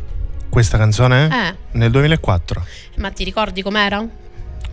Questa 0.49 0.77
canzone? 0.77 1.29
Eh. 1.31 1.77
Nel 1.77 1.89
2004. 1.89 2.63
Ma 2.97 3.09
ti 3.09 3.23
ricordi 3.23 3.63
com'era? 3.63 4.07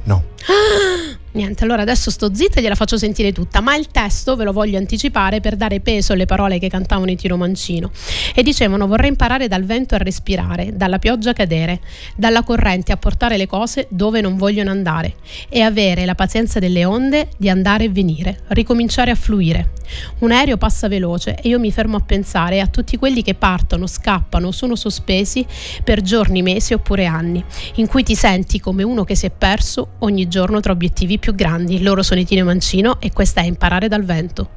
No. 0.05 0.25
Niente, 1.33 1.63
allora 1.63 1.83
adesso 1.83 2.11
sto 2.11 2.35
zitta 2.35 2.59
e 2.59 2.63
gliela 2.63 2.75
faccio 2.75 2.99
sentire 2.99 3.31
tutta, 3.31 3.61
ma 3.61 3.77
il 3.77 3.87
testo 3.87 4.35
ve 4.35 4.43
lo 4.43 4.53
voglio 4.53 4.79
anticipare 4.79 5.39
per 5.39 5.55
dare 5.55 5.79
peso 5.79 6.13
alle 6.13 6.27
parole 6.27 6.59
che 6.59 6.69
cantavano 6.69 7.09
i 7.09 7.15
Tiro 7.15 7.37
Mancino. 7.37 7.93
E 8.35 8.43
dicevano 8.43 8.89
vorrei 8.89 9.11
imparare 9.11 9.47
dal 9.47 9.63
vento 9.63 9.95
a 9.95 9.99
respirare, 9.99 10.75
dalla 10.75 10.99
pioggia 10.99 11.31
a 11.31 11.35
cadere, 11.35 11.81
dalla 12.17 12.43
corrente 12.43 12.91
a 12.91 12.97
portare 12.97 13.37
le 13.37 13.47
cose 13.47 13.87
dove 13.91 14.21
non 14.21 14.37
vogliono 14.37 14.71
andare 14.71 15.15
e 15.49 15.61
avere 15.61 16.05
la 16.05 16.17
pazienza 16.17 16.59
delle 16.59 16.85
onde 16.85 17.29
di 17.37 17.49
andare 17.49 17.85
e 17.85 17.91
venire, 17.91 18.41
ricominciare 18.49 19.13
a 19.13 19.17
fluire. 19.17 19.75
Un 20.21 20.33
aereo 20.33 20.57
passa 20.57 20.89
veloce 20.89 21.37
e 21.37 21.49
io 21.49 21.59
mi 21.59 21.73
fermo 21.73 21.97
a 21.97 22.01
pensare 22.01 22.61
a 22.61 22.67
tutti 22.67 22.97
quelli 22.97 23.23
che 23.23 23.35
partono, 23.35 23.87
scappano, 23.87 24.53
sono 24.53 24.77
sospesi 24.77 25.45
per 25.83 26.01
giorni, 26.01 26.43
mesi 26.43 26.75
oppure 26.75 27.07
anni, 27.07 27.43
in 27.77 27.87
cui 27.87 28.03
ti 28.03 28.15
senti 28.15 28.61
come 28.61 28.85
uno 28.85 29.05
che 29.05 29.17
si 29.17 29.27
è 29.27 29.31
perso 29.31 29.95
ogni 30.01 30.23
giorno 30.23 30.30
tra 30.31 30.73
obiettivi 30.73 31.19
più 31.19 31.35
grandi. 31.35 31.83
Loro 31.83 32.03
sono 32.03 32.21
i 32.21 32.25
Tino 32.25 32.45
Mancino 32.45 33.01
e 33.01 33.13
questa 33.13 33.41
è 33.41 33.45
Imparare 33.45 33.89
dal 33.89 34.05
vento. 34.05 34.49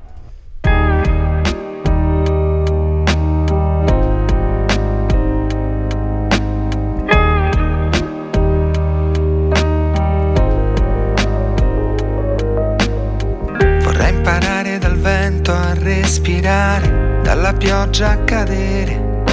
Vorrei 13.81 14.13
imparare 14.13 14.77
dal 14.77 14.97
vento 14.97 15.51
a 15.51 15.73
respirare, 15.73 17.19
dalla 17.23 17.53
pioggia 17.53 18.11
a 18.11 18.17
cadere, 18.19 19.23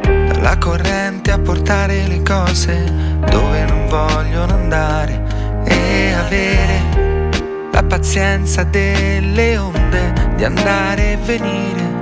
dalla 0.00 0.56
corrente 0.56 1.30
a 1.30 1.38
portare 1.38 2.06
le 2.06 2.22
cose 2.22 3.16
dove 3.30 3.64
non 3.64 3.86
vogliono 3.88 4.54
andare 4.54 5.37
e 5.68 6.12
avere 6.12 7.28
la 7.72 7.82
pazienza 7.82 8.64
delle 8.64 9.56
onde 9.56 10.12
di 10.36 10.44
andare 10.44 11.12
e 11.12 11.16
venire, 11.16 11.96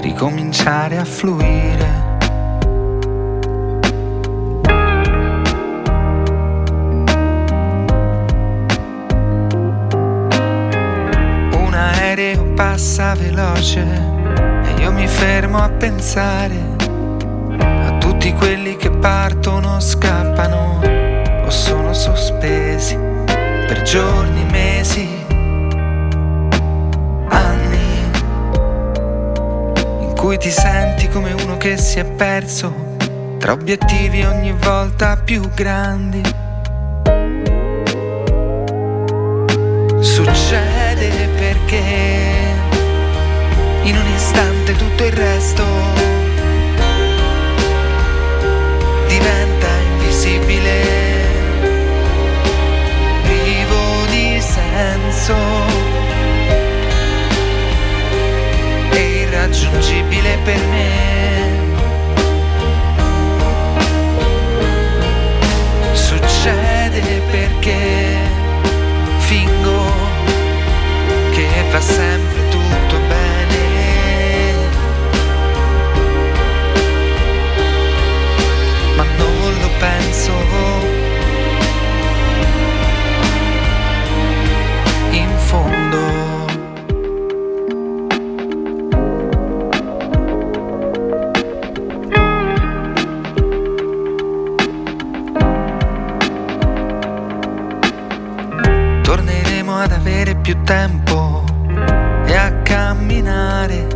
ricominciare 0.00 0.98
a 0.98 1.04
fluire. 1.04 2.02
Un 11.52 11.72
aereo 11.72 12.52
passa 12.54 13.14
veloce 13.14 13.82
e 14.64 14.80
io 14.80 14.92
mi 14.92 15.06
fermo 15.06 15.58
a 15.58 15.68
pensare 15.68 16.73
tutti 18.24 18.38
quelli 18.38 18.76
che 18.76 18.88
partono 18.88 19.80
scappano 19.80 20.80
o 21.44 21.50
sono 21.50 21.92
sospesi 21.92 22.96
per 22.96 23.82
giorni, 23.82 24.42
mesi, 24.50 25.06
anni, 27.28 28.12
in 30.00 30.14
cui 30.16 30.38
ti 30.38 30.48
senti 30.48 31.06
come 31.10 31.32
uno 31.32 31.58
che 31.58 31.76
si 31.76 31.98
è 31.98 32.06
perso 32.06 32.96
tra 33.38 33.52
obiettivi 33.52 34.24
ogni 34.24 34.52
volta 34.52 35.18
più 35.22 35.46
grandi. 35.52 36.22
Succede 40.00 41.28
perché 41.36 41.82
in 43.82 43.96
un 43.98 44.06
istante 44.14 44.74
tutto 44.76 45.04
il 45.04 45.12
resto 45.12 46.13
senso 55.14 55.34
è 58.90 58.98
irraggiungibile 58.98 60.38
per 60.44 60.60
me. 60.70 61.12
Succede 65.92 67.22
perché 67.30 67.76
fingo 69.18 69.84
che 71.32 71.48
va 71.70 71.80
sempre 71.80 72.43
più 100.44 100.62
tempo 100.62 101.42
e 102.26 102.36
a 102.36 102.52
camminare 102.56 103.86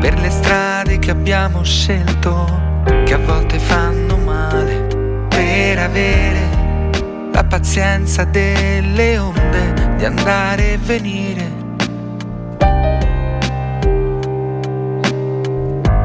per 0.00 0.18
le 0.18 0.30
strade 0.30 0.98
che 0.98 1.10
abbiamo 1.10 1.62
scelto, 1.62 2.82
che 3.04 3.12
a 3.12 3.18
volte 3.18 3.58
fanno 3.58 4.16
male, 4.16 5.26
per 5.28 5.78
avere 5.80 6.88
la 7.30 7.44
pazienza 7.44 8.24
delle 8.24 9.18
onde 9.18 9.74
di 9.98 10.04
andare 10.06 10.72
e 10.72 10.78
venire. 10.78 11.52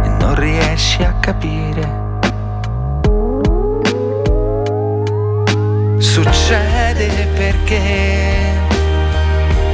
E 0.04 0.10
non 0.20 0.36
riesci 0.36 1.02
a 1.02 1.14
capire. 1.14 2.00
Succede 5.98 7.28
perché 7.38 8.51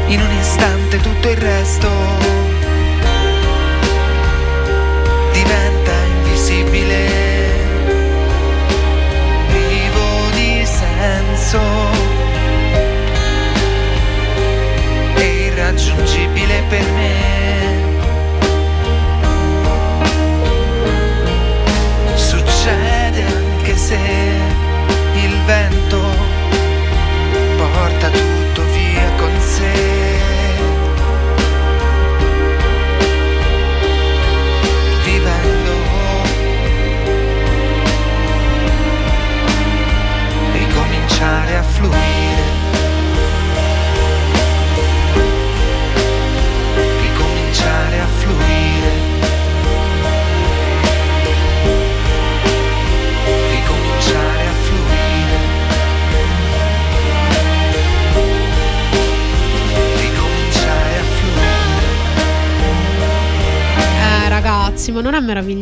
in 0.07 0.21
un 0.21 0.31
istante 0.31 0.99
tutto 0.99 1.29
il 1.29 1.37
resto 1.37 2.46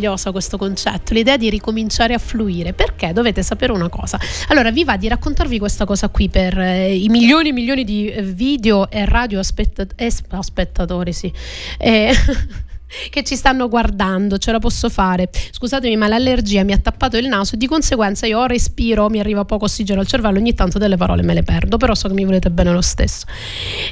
meraviglioso 0.06 0.32
questo 0.32 0.58
concetto, 0.58 1.14
l'idea 1.14 1.38
di 1.38 1.50
ricominciare 1.50 2.14
a 2.14 2.18
fluire? 2.18 2.74
Perché 2.74 3.12
dovete 3.14 3.42
sapere 3.42 3.72
una 3.72 3.90
cosa. 3.90 4.20
Allora, 4.50 4.72
vi 4.72 4.84
va 4.84 4.98
di 4.98 5.08
raccontarvi 5.08 5.58
questa 5.58 5.86
cosa 5.86 6.10
qui 6.10 6.30
per 6.30 6.58
eh, 6.58 6.96
i 6.96 7.10
milioni 7.10 7.50
e 7.50 7.54
milioni 7.54 7.84
di 7.84 8.08
eh, 8.08 8.22
video 8.22 8.90
e 8.90 9.06
radio 9.06 9.40
aspetta- 9.40 9.88
es- 9.96 10.24
spettatori, 10.40 11.12
sì. 11.14 11.32
Eh, 11.78 12.14
che 13.10 13.24
ci 13.24 13.36
stanno 13.36 13.68
guardando, 13.68 14.38
ce 14.38 14.52
la 14.52 14.60
posso 14.60 14.90
fare. 14.90 15.30
Scusatemi, 15.52 15.96
ma 15.96 16.08
l'allergia 16.08 16.64
mi 16.64 16.74
ha 16.74 16.78
tappato 16.78 17.18
il 17.18 17.28
naso 17.28 17.56
e 17.56 17.58
di 17.58 17.68
conseguenza 17.68 18.26
io 18.26 18.46
respiro, 18.46 19.10
mi 19.10 19.20
arriva 19.20 19.46
poco 19.46 19.66
ossigeno 19.66 20.00
al 20.00 20.08
cervello, 20.08 20.38
ogni 20.38 20.54
tanto 20.54 20.78
delle 20.78 20.98
parole 20.98 21.24
me 21.24 21.34
le 21.34 21.44
perdo, 21.44 21.78
però 21.78 21.94
so 21.96 22.08
che 22.08 22.14
mi 22.14 22.26
volete 22.26 22.50
bene 22.52 22.72
lo 22.72 22.82
stesso. 22.82 23.26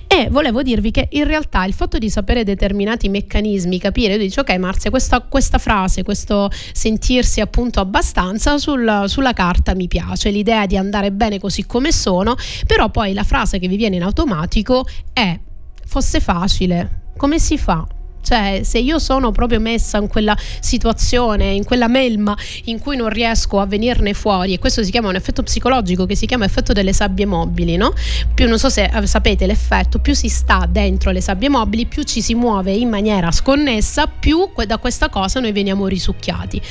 E 0.08 0.28
volevo 0.30 0.62
dirvi 0.62 0.92
che 0.92 1.08
in 1.12 1.26
realtà 1.26 1.66
il 1.66 1.74
fatto 1.74 1.98
di 1.98 2.10
sapere 2.10 2.44
determinati 2.44 3.10
meccanismi, 3.10 3.80
capire, 3.80 4.14
io 4.14 4.20
dico 4.20 4.42
ok 4.42 4.56
Marzia, 4.58 4.90
questa, 4.90 5.22
questa 5.22 5.58
frase, 5.58 6.04
questo 6.04 6.50
sentirsi 6.72 7.42
appunto 7.42 7.80
abbastanza 7.80 8.58
sul- 8.58 9.04
sulla 9.08 9.34
carta 9.34 9.74
mi 9.74 9.88
piace, 9.88 10.30
l'idea 10.30 10.66
di 10.66 10.78
andare 10.78 11.12
bene 11.12 11.40
così 11.40 11.66
come 11.66 11.92
sono, 11.92 12.36
però 12.66 12.90
poi 12.90 13.14
la 13.14 13.24
frase 13.24 13.60
che 13.60 13.68
vi 13.68 13.76
viene 13.76 13.96
in 13.96 14.04
automatico 14.04 14.86
è 15.12 15.40
fosse 15.86 16.20
facile, 16.20 17.02
come 17.18 17.40
si 17.40 17.58
fa? 17.58 17.86
Cioè, 18.24 18.62
se 18.64 18.80
io 18.80 19.00
sono 19.00 19.32
proprio 19.32 19.60
messa 19.60 19.98
in 19.98 20.08
quella 20.08 20.36
situazione, 20.62 21.52
in 21.52 21.66
quella 21.66 21.90
melma 21.90 22.36
in 22.66 22.80
cui 22.80 22.96
non 22.96 23.10
riesco 23.10 23.60
a 23.60 23.66
venirne 23.66 24.14
fuori, 24.14 24.54
e 24.54 24.60
questo 24.60 24.82
si 24.82 24.92
chiama 24.92 25.10
un 25.10 25.16
effetto 25.16 25.44
psicologico 25.44 26.06
che 26.06 26.16
si 26.16 26.26
chiama 26.26 26.46
effetto 26.46 26.72
delle 26.72 26.94
sabbie 26.94 27.26
mobili, 27.26 27.76
no? 27.76 27.94
Più 28.34 28.48
non 28.48 28.58
so 28.58 28.70
se 28.70 28.86
eh, 28.86 29.06
sapete 29.08 29.46
l'effetto, 29.46 30.00
più 30.00 30.16
si 30.16 30.30
sta 30.30 30.66
dentro 30.70 31.12
le 31.12 31.20
sabbie 31.20 31.50
mobili, 31.50 31.86
più 31.86 32.04
ci 32.04 32.22
si 32.22 32.34
muove 32.34 32.72
in 32.72 32.88
maniera 32.88 33.30
sconnessa, 33.30 34.08
più 34.08 34.50
da 34.66 34.78
questa 34.78 35.10
cosa 35.10 35.42
noi 35.42 35.52
veniamo 35.52 35.88
risucchiati. 35.88 36.62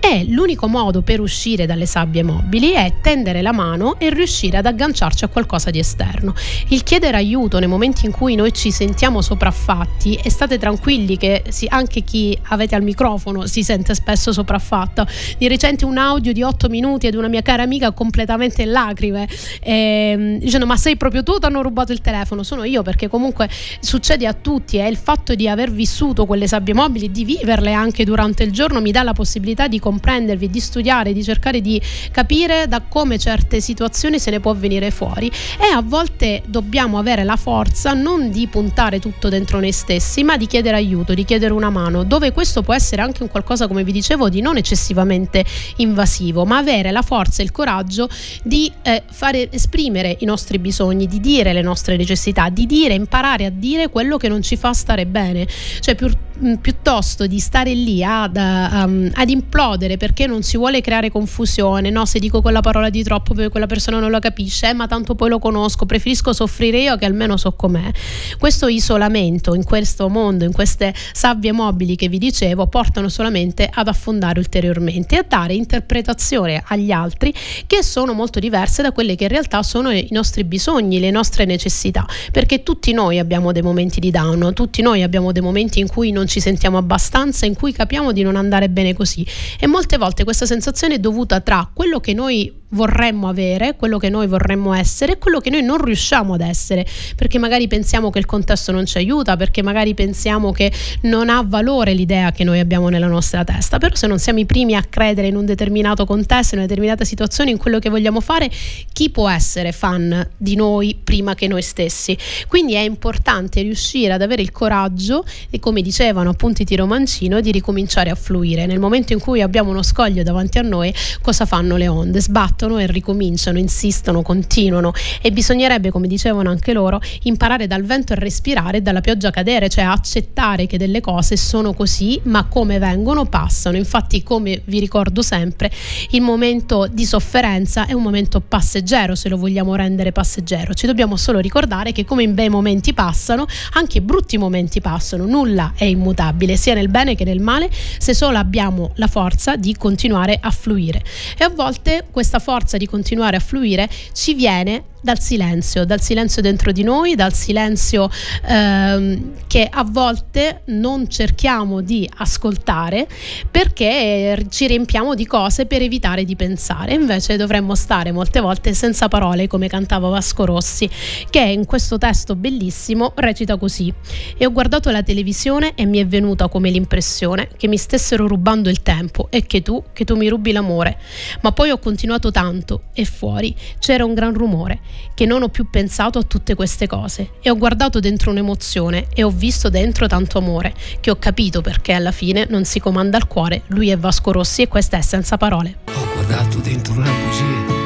E 0.00 0.24
l'unico 0.28 0.66
modo 0.66 1.02
per 1.02 1.20
uscire 1.20 1.66
dalle 1.66 1.86
sabbie 1.86 2.22
mobili 2.22 2.70
è 2.70 2.94
tendere 3.02 3.42
la 3.42 3.52
mano 3.52 3.98
e 3.98 4.08
riuscire 4.08 4.56
ad 4.56 4.66
agganciarci 4.66 5.24
a 5.24 5.28
qualcosa 5.28 5.70
di 5.70 5.78
esterno. 5.78 6.34
Il 6.68 6.82
chiedere 6.82 7.18
aiuto 7.18 7.58
nei 7.58 7.68
momenti 7.68 8.06
in 8.06 8.12
cui 8.12 8.34
noi 8.34 8.52
ci 8.54 8.70
sentiamo 8.70 9.20
sopraffatti 9.20 10.14
e 10.14 10.30
state 10.30 10.58
tranquilli 10.58 11.01
che 11.16 11.42
si- 11.48 11.66
anche 11.68 12.02
chi 12.02 12.36
avete 12.48 12.74
al 12.74 12.82
microfono 12.82 13.46
si 13.46 13.62
sente 13.62 13.94
spesso 13.94 14.32
sopraffatta. 14.32 15.06
Di 15.38 15.48
recente 15.48 15.84
un 15.84 15.98
audio 15.98 16.32
di 16.32 16.42
8 16.42 16.68
minuti 16.68 17.06
ad 17.06 17.14
una 17.14 17.28
mia 17.28 17.42
cara 17.42 17.62
amica 17.62 17.92
completamente 17.92 18.62
in 18.62 18.70
lacrime 18.70 19.28
ehm, 19.60 20.38
dicendo 20.38 20.66
ma 20.66 20.76
sei 20.76 20.96
proprio 20.96 21.22
tu 21.22 21.38
ti 21.38 21.46
hanno 21.46 21.62
rubato 21.62 21.92
il 21.92 22.00
telefono? 22.00 22.42
Sono 22.42 22.64
io 22.64 22.82
perché 22.82 23.08
comunque 23.08 23.48
succede 23.80 24.26
a 24.26 24.32
tutti 24.32 24.78
e 24.78 24.88
il 24.88 24.96
fatto 24.96 25.34
di 25.34 25.48
aver 25.48 25.70
vissuto 25.70 26.26
quelle 26.26 26.46
sabbie 26.46 26.74
mobili, 26.74 27.10
di 27.10 27.24
viverle 27.24 27.72
anche 27.72 28.04
durante 28.04 28.42
il 28.42 28.52
giorno 28.52 28.80
mi 28.80 28.90
dà 28.90 29.02
la 29.02 29.12
possibilità 29.12 29.68
di 29.68 29.78
comprendervi, 29.78 30.48
di 30.48 30.60
studiare, 30.60 31.12
di 31.12 31.22
cercare 31.22 31.60
di 31.60 31.80
capire 32.10 32.66
da 32.68 32.82
come 32.86 33.18
certe 33.18 33.60
situazioni 33.60 34.18
se 34.18 34.30
ne 34.30 34.40
può 34.40 34.54
venire 34.54 34.90
fuori 34.90 35.30
e 35.58 35.72
a 35.74 35.82
volte 35.82 36.42
dobbiamo 36.46 36.98
avere 36.98 37.24
la 37.24 37.36
forza 37.36 37.92
non 37.92 38.30
di 38.30 38.46
puntare 38.46 38.98
tutto 38.98 39.28
dentro 39.28 39.60
noi 39.60 39.72
stessi 39.72 40.22
ma 40.22 40.36
di 40.36 40.46
chiedere 40.46 40.76
aiuto, 40.76 40.91
di 40.92 41.24
chiedere 41.24 41.52
una 41.52 41.70
mano 41.70 42.04
dove 42.04 42.32
questo 42.32 42.62
può 42.62 42.74
essere 42.74 43.00
anche 43.02 43.22
un 43.22 43.28
qualcosa 43.28 43.66
come 43.66 43.82
vi 43.82 43.92
dicevo 43.92 44.28
di 44.28 44.40
non 44.40 44.56
eccessivamente 44.56 45.44
invasivo 45.76 46.44
ma 46.44 46.58
avere 46.58 46.90
la 46.92 47.02
forza 47.02 47.40
e 47.40 47.44
il 47.44 47.50
coraggio 47.50 48.08
di 48.42 48.70
eh, 48.82 49.02
fare 49.10 49.50
esprimere 49.50 50.16
i 50.20 50.24
nostri 50.24 50.58
bisogni, 50.58 51.06
di 51.06 51.20
dire 51.20 51.52
le 51.52 51.62
nostre 51.62 51.96
necessità, 51.96 52.48
di 52.48 52.66
dire, 52.66 52.94
imparare 52.94 53.46
a 53.46 53.50
dire 53.50 53.88
quello 53.88 54.16
che 54.16 54.28
non 54.28 54.42
ci 54.42 54.56
fa 54.56 54.72
stare 54.72 55.06
bene, 55.06 55.46
cioè 55.80 55.94
più, 55.94 56.10
mh, 56.38 56.54
piuttosto 56.56 57.26
di 57.26 57.38
stare 57.38 57.72
lì 57.72 58.02
ad, 58.04 58.36
um, 58.36 59.10
ad 59.12 59.30
implodere 59.30 59.96
perché 59.96 60.26
non 60.26 60.42
si 60.42 60.56
vuole 60.56 60.80
creare 60.80 61.10
confusione, 61.10 61.90
no 61.90 62.04
se 62.04 62.18
dico 62.18 62.42
quella 62.42 62.60
parola 62.60 62.90
di 62.90 63.02
troppo 63.02 63.34
quella 63.50 63.66
persona 63.66 63.98
non 63.98 64.10
la 64.10 64.18
capisce, 64.18 64.68
eh, 64.68 64.74
ma 64.74 64.86
tanto 64.86 65.14
poi 65.14 65.28
lo 65.28 65.38
conosco, 65.38 65.86
preferisco 65.86 66.32
soffrire 66.32 66.80
io 66.80 66.96
che 66.96 67.04
almeno 67.04 67.36
so 67.36 67.52
com'è. 67.52 67.90
Questo 68.38 68.66
isolamento 68.68 69.54
in 69.54 69.64
questo 69.64 70.08
mondo, 70.08 70.44
in 70.44 70.52
queste 70.52 70.81
sabbie 71.12 71.52
mobili 71.52 71.96
che 71.96 72.08
vi 72.08 72.18
dicevo, 72.18 72.66
portano 72.66 73.08
solamente 73.08 73.68
ad 73.72 73.88
affondare 73.88 74.38
ulteriormente 74.38 75.14
e 75.14 75.18
a 75.18 75.24
dare 75.28 75.54
interpretazione 75.54 76.62
agli 76.66 76.90
altri 76.90 77.32
che 77.66 77.82
sono 77.82 78.12
molto 78.12 78.40
diverse 78.40 78.82
da 78.82 78.92
quelle 78.92 79.14
che 79.14 79.24
in 79.24 79.30
realtà 79.30 79.62
sono 79.62 79.90
i 79.90 80.08
nostri 80.10 80.44
bisogni, 80.44 80.98
le 80.98 81.10
nostre 81.10 81.44
necessità, 81.44 82.06
perché 82.30 82.62
tutti 82.62 82.92
noi 82.92 83.18
abbiamo 83.18 83.52
dei 83.52 83.62
momenti 83.62 84.00
di 84.00 84.10
down, 84.10 84.52
tutti 84.54 84.82
noi 84.82 85.02
abbiamo 85.02 85.32
dei 85.32 85.42
momenti 85.42 85.80
in 85.80 85.88
cui 85.88 86.10
non 86.10 86.26
ci 86.26 86.40
sentiamo 86.40 86.78
abbastanza, 86.78 87.46
in 87.46 87.54
cui 87.54 87.72
capiamo 87.72 88.12
di 88.12 88.22
non 88.22 88.36
andare 88.36 88.68
bene 88.68 88.94
così. 88.94 89.26
E 89.58 89.66
molte 89.66 89.98
volte 89.98 90.24
questa 90.24 90.46
sensazione 90.46 90.94
è 90.94 90.98
dovuta 90.98 91.40
tra 91.40 91.68
quello 91.72 92.00
che 92.00 92.14
noi 92.14 92.60
vorremmo 92.72 93.28
avere, 93.28 93.76
quello 93.76 93.98
che 93.98 94.08
noi 94.08 94.26
vorremmo 94.26 94.72
essere 94.74 95.12
e 95.12 95.18
quello 95.18 95.40
che 95.40 95.50
noi 95.50 95.62
non 95.62 95.82
riusciamo 95.82 96.34
ad 96.34 96.40
essere, 96.40 96.86
perché 97.16 97.38
magari 97.38 97.68
pensiamo 97.68 98.10
che 98.10 98.18
il 98.18 98.26
contesto 98.26 98.72
non 98.72 98.86
ci 98.86 98.98
aiuta, 98.98 99.36
perché 99.36 99.62
magari 99.62 99.94
pensiamo 99.94 100.52
che 100.52 100.72
non 101.02 101.28
ha 101.28 101.42
valore 101.46 101.94
l'idea 101.94 102.32
che 102.32 102.44
noi 102.44 102.58
abbiamo 102.58 102.88
nella 102.88 103.06
nostra 103.06 103.44
testa, 103.44 103.78
però 103.78 103.94
se 103.94 104.06
non 104.06 104.18
siamo 104.18 104.38
i 104.38 104.46
primi 104.46 104.74
a 104.74 104.82
credere 104.82 105.28
in 105.28 105.36
un 105.36 105.44
determinato 105.44 106.04
contesto, 106.04 106.54
in 106.54 106.60
una 106.60 106.68
determinata 106.68 107.04
situazione, 107.04 107.50
in 107.50 107.58
quello 107.58 107.78
che 107.78 107.90
vogliamo 107.90 108.20
fare, 108.20 108.50
chi 108.92 109.10
può 109.10 109.28
essere 109.28 109.72
fan 109.72 110.28
di 110.36 110.56
noi 110.56 110.98
prima 111.02 111.34
che 111.34 111.46
noi 111.46 111.62
stessi? 111.62 112.16
Quindi 112.48 112.74
è 112.74 112.80
importante 112.80 113.62
riuscire 113.62 114.12
ad 114.12 114.22
avere 114.22 114.42
il 114.42 114.50
coraggio 114.50 115.24
e 115.50 115.58
come 115.58 115.82
dicevano 115.82 116.30
appunto 116.30 116.62
i 116.62 116.64
Tiro 116.64 116.86
Mancino 116.86 117.40
di 117.40 117.52
ricominciare 117.52 118.10
a 118.10 118.14
fluire. 118.14 118.66
Nel 118.66 118.78
momento 118.78 119.12
in 119.12 119.20
cui 119.20 119.42
abbiamo 119.42 119.70
uno 119.70 119.82
scoglio 119.82 120.22
davanti 120.22 120.58
a 120.58 120.62
noi, 120.62 120.92
cosa 121.20 121.44
fanno 121.44 121.76
le 121.76 121.88
onde? 121.88 122.20
Sbattono 122.20 122.61
ripartono 122.62 122.78
e 122.78 122.86
ricominciano, 122.86 123.58
insistono, 123.58 124.22
continuano 124.22 124.92
e 125.20 125.32
bisognerebbe, 125.32 125.90
come 125.90 126.06
dicevano 126.06 126.50
anche 126.50 126.72
loro, 126.72 127.00
imparare 127.22 127.66
dal 127.66 127.82
vento 127.82 128.12
a 128.12 128.16
respirare 128.16 128.78
e 128.78 128.80
dalla 128.82 129.00
pioggia 129.00 129.28
a 129.28 129.30
cadere, 129.30 129.68
cioè 129.68 129.84
accettare 129.84 130.66
che 130.66 130.78
delle 130.78 131.00
cose 131.00 131.36
sono 131.36 131.72
così, 131.72 132.20
ma 132.24 132.44
come 132.44 132.78
vengono 132.78 133.24
passano. 133.24 133.76
Infatti, 133.76 134.22
come 134.22 134.62
vi 134.66 134.78
ricordo 134.78 135.22
sempre, 135.22 135.70
il 136.10 136.20
momento 136.20 136.86
di 136.90 137.04
sofferenza 137.04 137.86
è 137.86 137.92
un 137.92 138.02
momento 138.02 138.40
passeggero, 138.40 139.14
se 139.14 139.28
lo 139.28 139.36
vogliamo 139.36 139.74
rendere 139.74 140.12
passeggero. 140.12 140.74
Ci 140.74 140.86
dobbiamo 140.86 141.16
solo 141.16 141.38
ricordare 141.38 141.92
che 141.92 142.04
come 142.04 142.22
in 142.22 142.34
bei 142.34 142.48
momenti 142.48 142.92
passano, 142.92 143.46
anche 143.72 143.98
i 143.98 144.00
brutti 144.00 144.38
momenti 144.38 144.80
passano, 144.80 145.26
nulla 145.26 145.72
è 145.74 145.84
immutabile, 145.84 146.56
sia 146.56 146.74
nel 146.74 146.88
bene 146.88 147.14
che 147.14 147.24
nel 147.24 147.40
male, 147.40 147.70
se 147.98 148.14
solo 148.14 148.38
abbiamo 148.38 148.92
la 148.96 149.06
forza 149.06 149.56
di 149.56 149.74
continuare 149.76 150.38
a 150.40 150.50
fluire. 150.50 151.02
E 151.36 151.44
a 151.44 151.48
volte 151.48 152.04
questa 152.10 152.38
forza 152.38 152.51
di 152.76 152.86
continuare 152.86 153.36
a 153.36 153.40
fluire 153.40 153.88
ci 154.12 154.34
viene 154.34 154.84
dal 155.02 155.20
silenzio, 155.20 155.84
dal 155.84 156.00
silenzio 156.00 156.40
dentro 156.40 156.70
di 156.70 156.84
noi, 156.84 157.14
dal 157.16 157.34
silenzio 157.34 158.08
ehm, 158.46 159.32
che 159.48 159.68
a 159.70 159.84
volte 159.84 160.62
non 160.66 161.08
cerchiamo 161.08 161.80
di 161.80 162.08
ascoltare 162.18 163.08
perché 163.50 164.46
ci 164.48 164.68
riempiamo 164.68 165.14
di 165.14 165.26
cose 165.26 165.66
per 165.66 165.82
evitare 165.82 166.24
di 166.24 166.36
pensare. 166.36 166.94
Invece 166.94 167.36
dovremmo 167.36 167.74
stare 167.74 168.12
molte 168.12 168.40
volte 168.40 168.72
senza 168.74 169.08
parole, 169.08 169.48
come 169.48 169.68
cantava 169.68 170.08
Vasco 170.08 170.44
Rossi, 170.44 170.88
che 171.28 171.40
in 171.40 171.66
questo 171.66 171.98
testo 171.98 172.36
bellissimo 172.36 173.12
recita 173.16 173.56
così: 173.56 173.92
E 174.38 174.46
ho 174.46 174.52
guardato 174.52 174.90
la 174.90 175.02
televisione 175.02 175.74
e 175.74 175.84
mi 175.84 175.98
è 175.98 176.06
venuta 176.06 176.48
come 176.48 176.70
l'impressione 176.70 177.48
che 177.56 177.66
mi 177.66 177.76
stessero 177.76 178.28
rubando 178.28 178.70
il 178.70 178.82
tempo 178.82 179.26
e 179.30 179.44
che 179.46 179.62
tu, 179.62 179.82
che 179.92 180.04
tu 180.04 180.14
mi 180.14 180.28
rubi 180.28 180.52
l'amore. 180.52 180.98
Ma 181.40 181.50
poi 181.50 181.70
ho 181.70 181.78
continuato 181.78 182.30
tanto 182.30 182.84
e 182.94 183.04
fuori 183.04 183.54
c'era 183.80 184.04
un 184.04 184.14
gran 184.14 184.32
rumore 184.32 184.80
che 185.14 185.26
non 185.26 185.42
ho 185.42 185.48
più 185.48 185.68
pensato 185.68 186.18
a 186.18 186.22
tutte 186.22 186.54
queste 186.54 186.86
cose 186.86 187.32
e 187.40 187.50
ho 187.50 187.56
guardato 187.56 188.00
dentro 188.00 188.30
un'emozione 188.30 189.06
e 189.12 189.22
ho 189.22 189.30
visto 189.30 189.68
dentro 189.68 190.06
tanto 190.06 190.38
amore 190.38 190.74
che 191.00 191.10
ho 191.10 191.16
capito 191.16 191.60
perché 191.60 191.92
alla 191.92 192.12
fine 192.12 192.46
non 192.48 192.64
si 192.64 192.80
comanda 192.80 193.18
il 193.18 193.26
cuore, 193.26 193.62
lui 193.68 193.90
è 193.90 193.98
Vasco 193.98 194.32
Rossi 194.32 194.62
e 194.62 194.68
questa 194.68 194.96
è 194.96 195.02
senza 195.02 195.36
parole. 195.36 195.76
Ho 195.86 196.12
guardato 196.14 196.58
dentro 196.58 196.94
una 196.94 197.10
bugia 197.10 197.80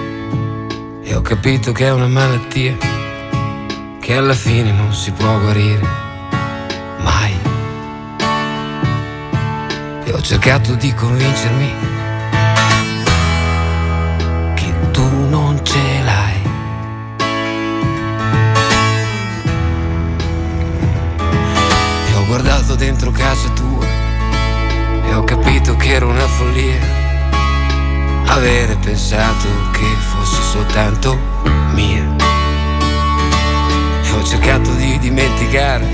e 1.03 1.14
ho 1.14 1.23
capito 1.23 1.73
che 1.73 1.87
è 1.87 1.92
una 1.92 2.09
malattia 2.09 2.77
che 4.01 4.14
alla 4.14 4.35
fine 4.35 4.71
non 4.73 4.92
si 4.92 5.11
può 5.11 5.38
guarire 5.40 5.81
mai. 7.01 7.35
E 10.05 10.12
ho 10.12 10.21
cercato 10.21 10.75
di 10.75 10.95
convincermi 10.95 11.96
guardato 22.66 22.74
dentro 22.74 23.11
casa 23.12 23.48
tua 23.50 23.87
e 25.07 25.14
ho 25.14 25.22
capito 25.22 25.76
che 25.76 25.94
era 25.94 26.05
una 26.07 26.26
follia 26.26 26.79
avere 28.26 28.76
pensato 28.76 29.46
che 29.70 29.85
fossi 29.85 30.42
soltanto 30.42 31.16
mia. 31.72 32.16
E 34.02 34.11
ho 34.11 34.24
cercato 34.24 34.72
di 34.74 34.98
dimenticare, 34.98 35.87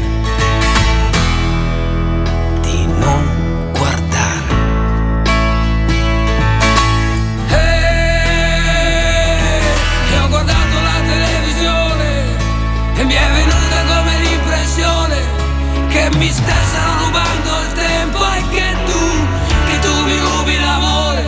mi 16.17 16.31
stessero 16.31 17.05
rubando 17.05 17.61
il 17.61 17.73
tempo 17.73 18.19
e 18.33 18.43
che 18.51 18.77
tu, 18.87 19.27
che 19.67 19.79
tu 19.81 20.05
mi 20.05 20.19
rubi 20.19 20.59
l'amore. 20.59 21.25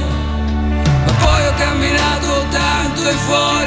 Ma 1.06 1.12
poi 1.12 1.46
ho 1.46 1.54
camminato 1.54 2.46
tanto 2.50 3.08
e 3.08 3.12
fuori 3.12 3.63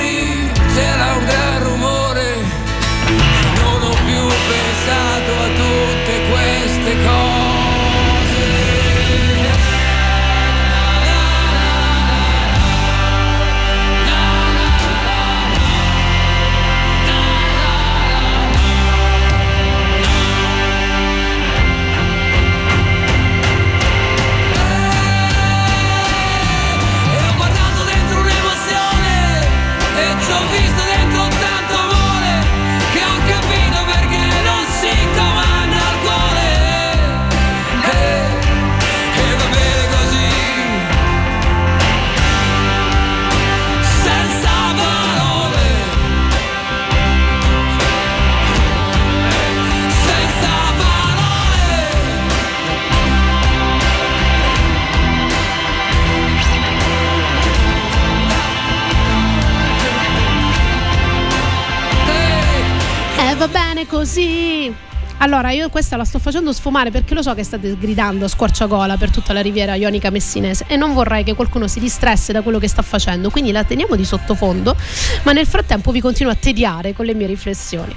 così. 64.07 64.73
Allora, 65.19 65.51
io 65.51 65.67
questa 65.69 65.97
la 65.97 66.05
sto 66.05 66.17
facendo 66.19 66.53
sfumare 66.53 66.91
perché 66.91 67.13
lo 67.13 67.21
so 67.21 67.33
che 67.33 67.43
state 67.43 67.75
gridando 67.77 68.25
a 68.25 68.27
squarciagola 68.29 68.95
per 68.95 69.09
tutta 69.09 69.33
la 69.33 69.41
riviera 69.41 69.73
ionica 69.75 70.09
messinese 70.11 70.65
e 70.67 70.77
non 70.77 70.93
vorrei 70.93 71.23
che 71.23 71.33
qualcuno 71.33 71.67
si 71.67 71.79
distresse 71.81 72.31
da 72.31 72.41
quello 72.41 72.59
che 72.59 72.69
sta 72.69 72.83
facendo, 72.83 73.29
quindi 73.29 73.51
la 73.51 73.65
teniamo 73.65 73.95
di 73.95 74.05
sottofondo, 74.05 74.77
ma 75.23 75.33
nel 75.33 75.45
frattempo 75.45 75.91
vi 75.91 75.99
continuo 75.99 76.31
a 76.31 76.35
tediare 76.35 76.93
con 76.93 77.05
le 77.05 77.15
mie 77.15 77.27
riflessioni. 77.27 77.93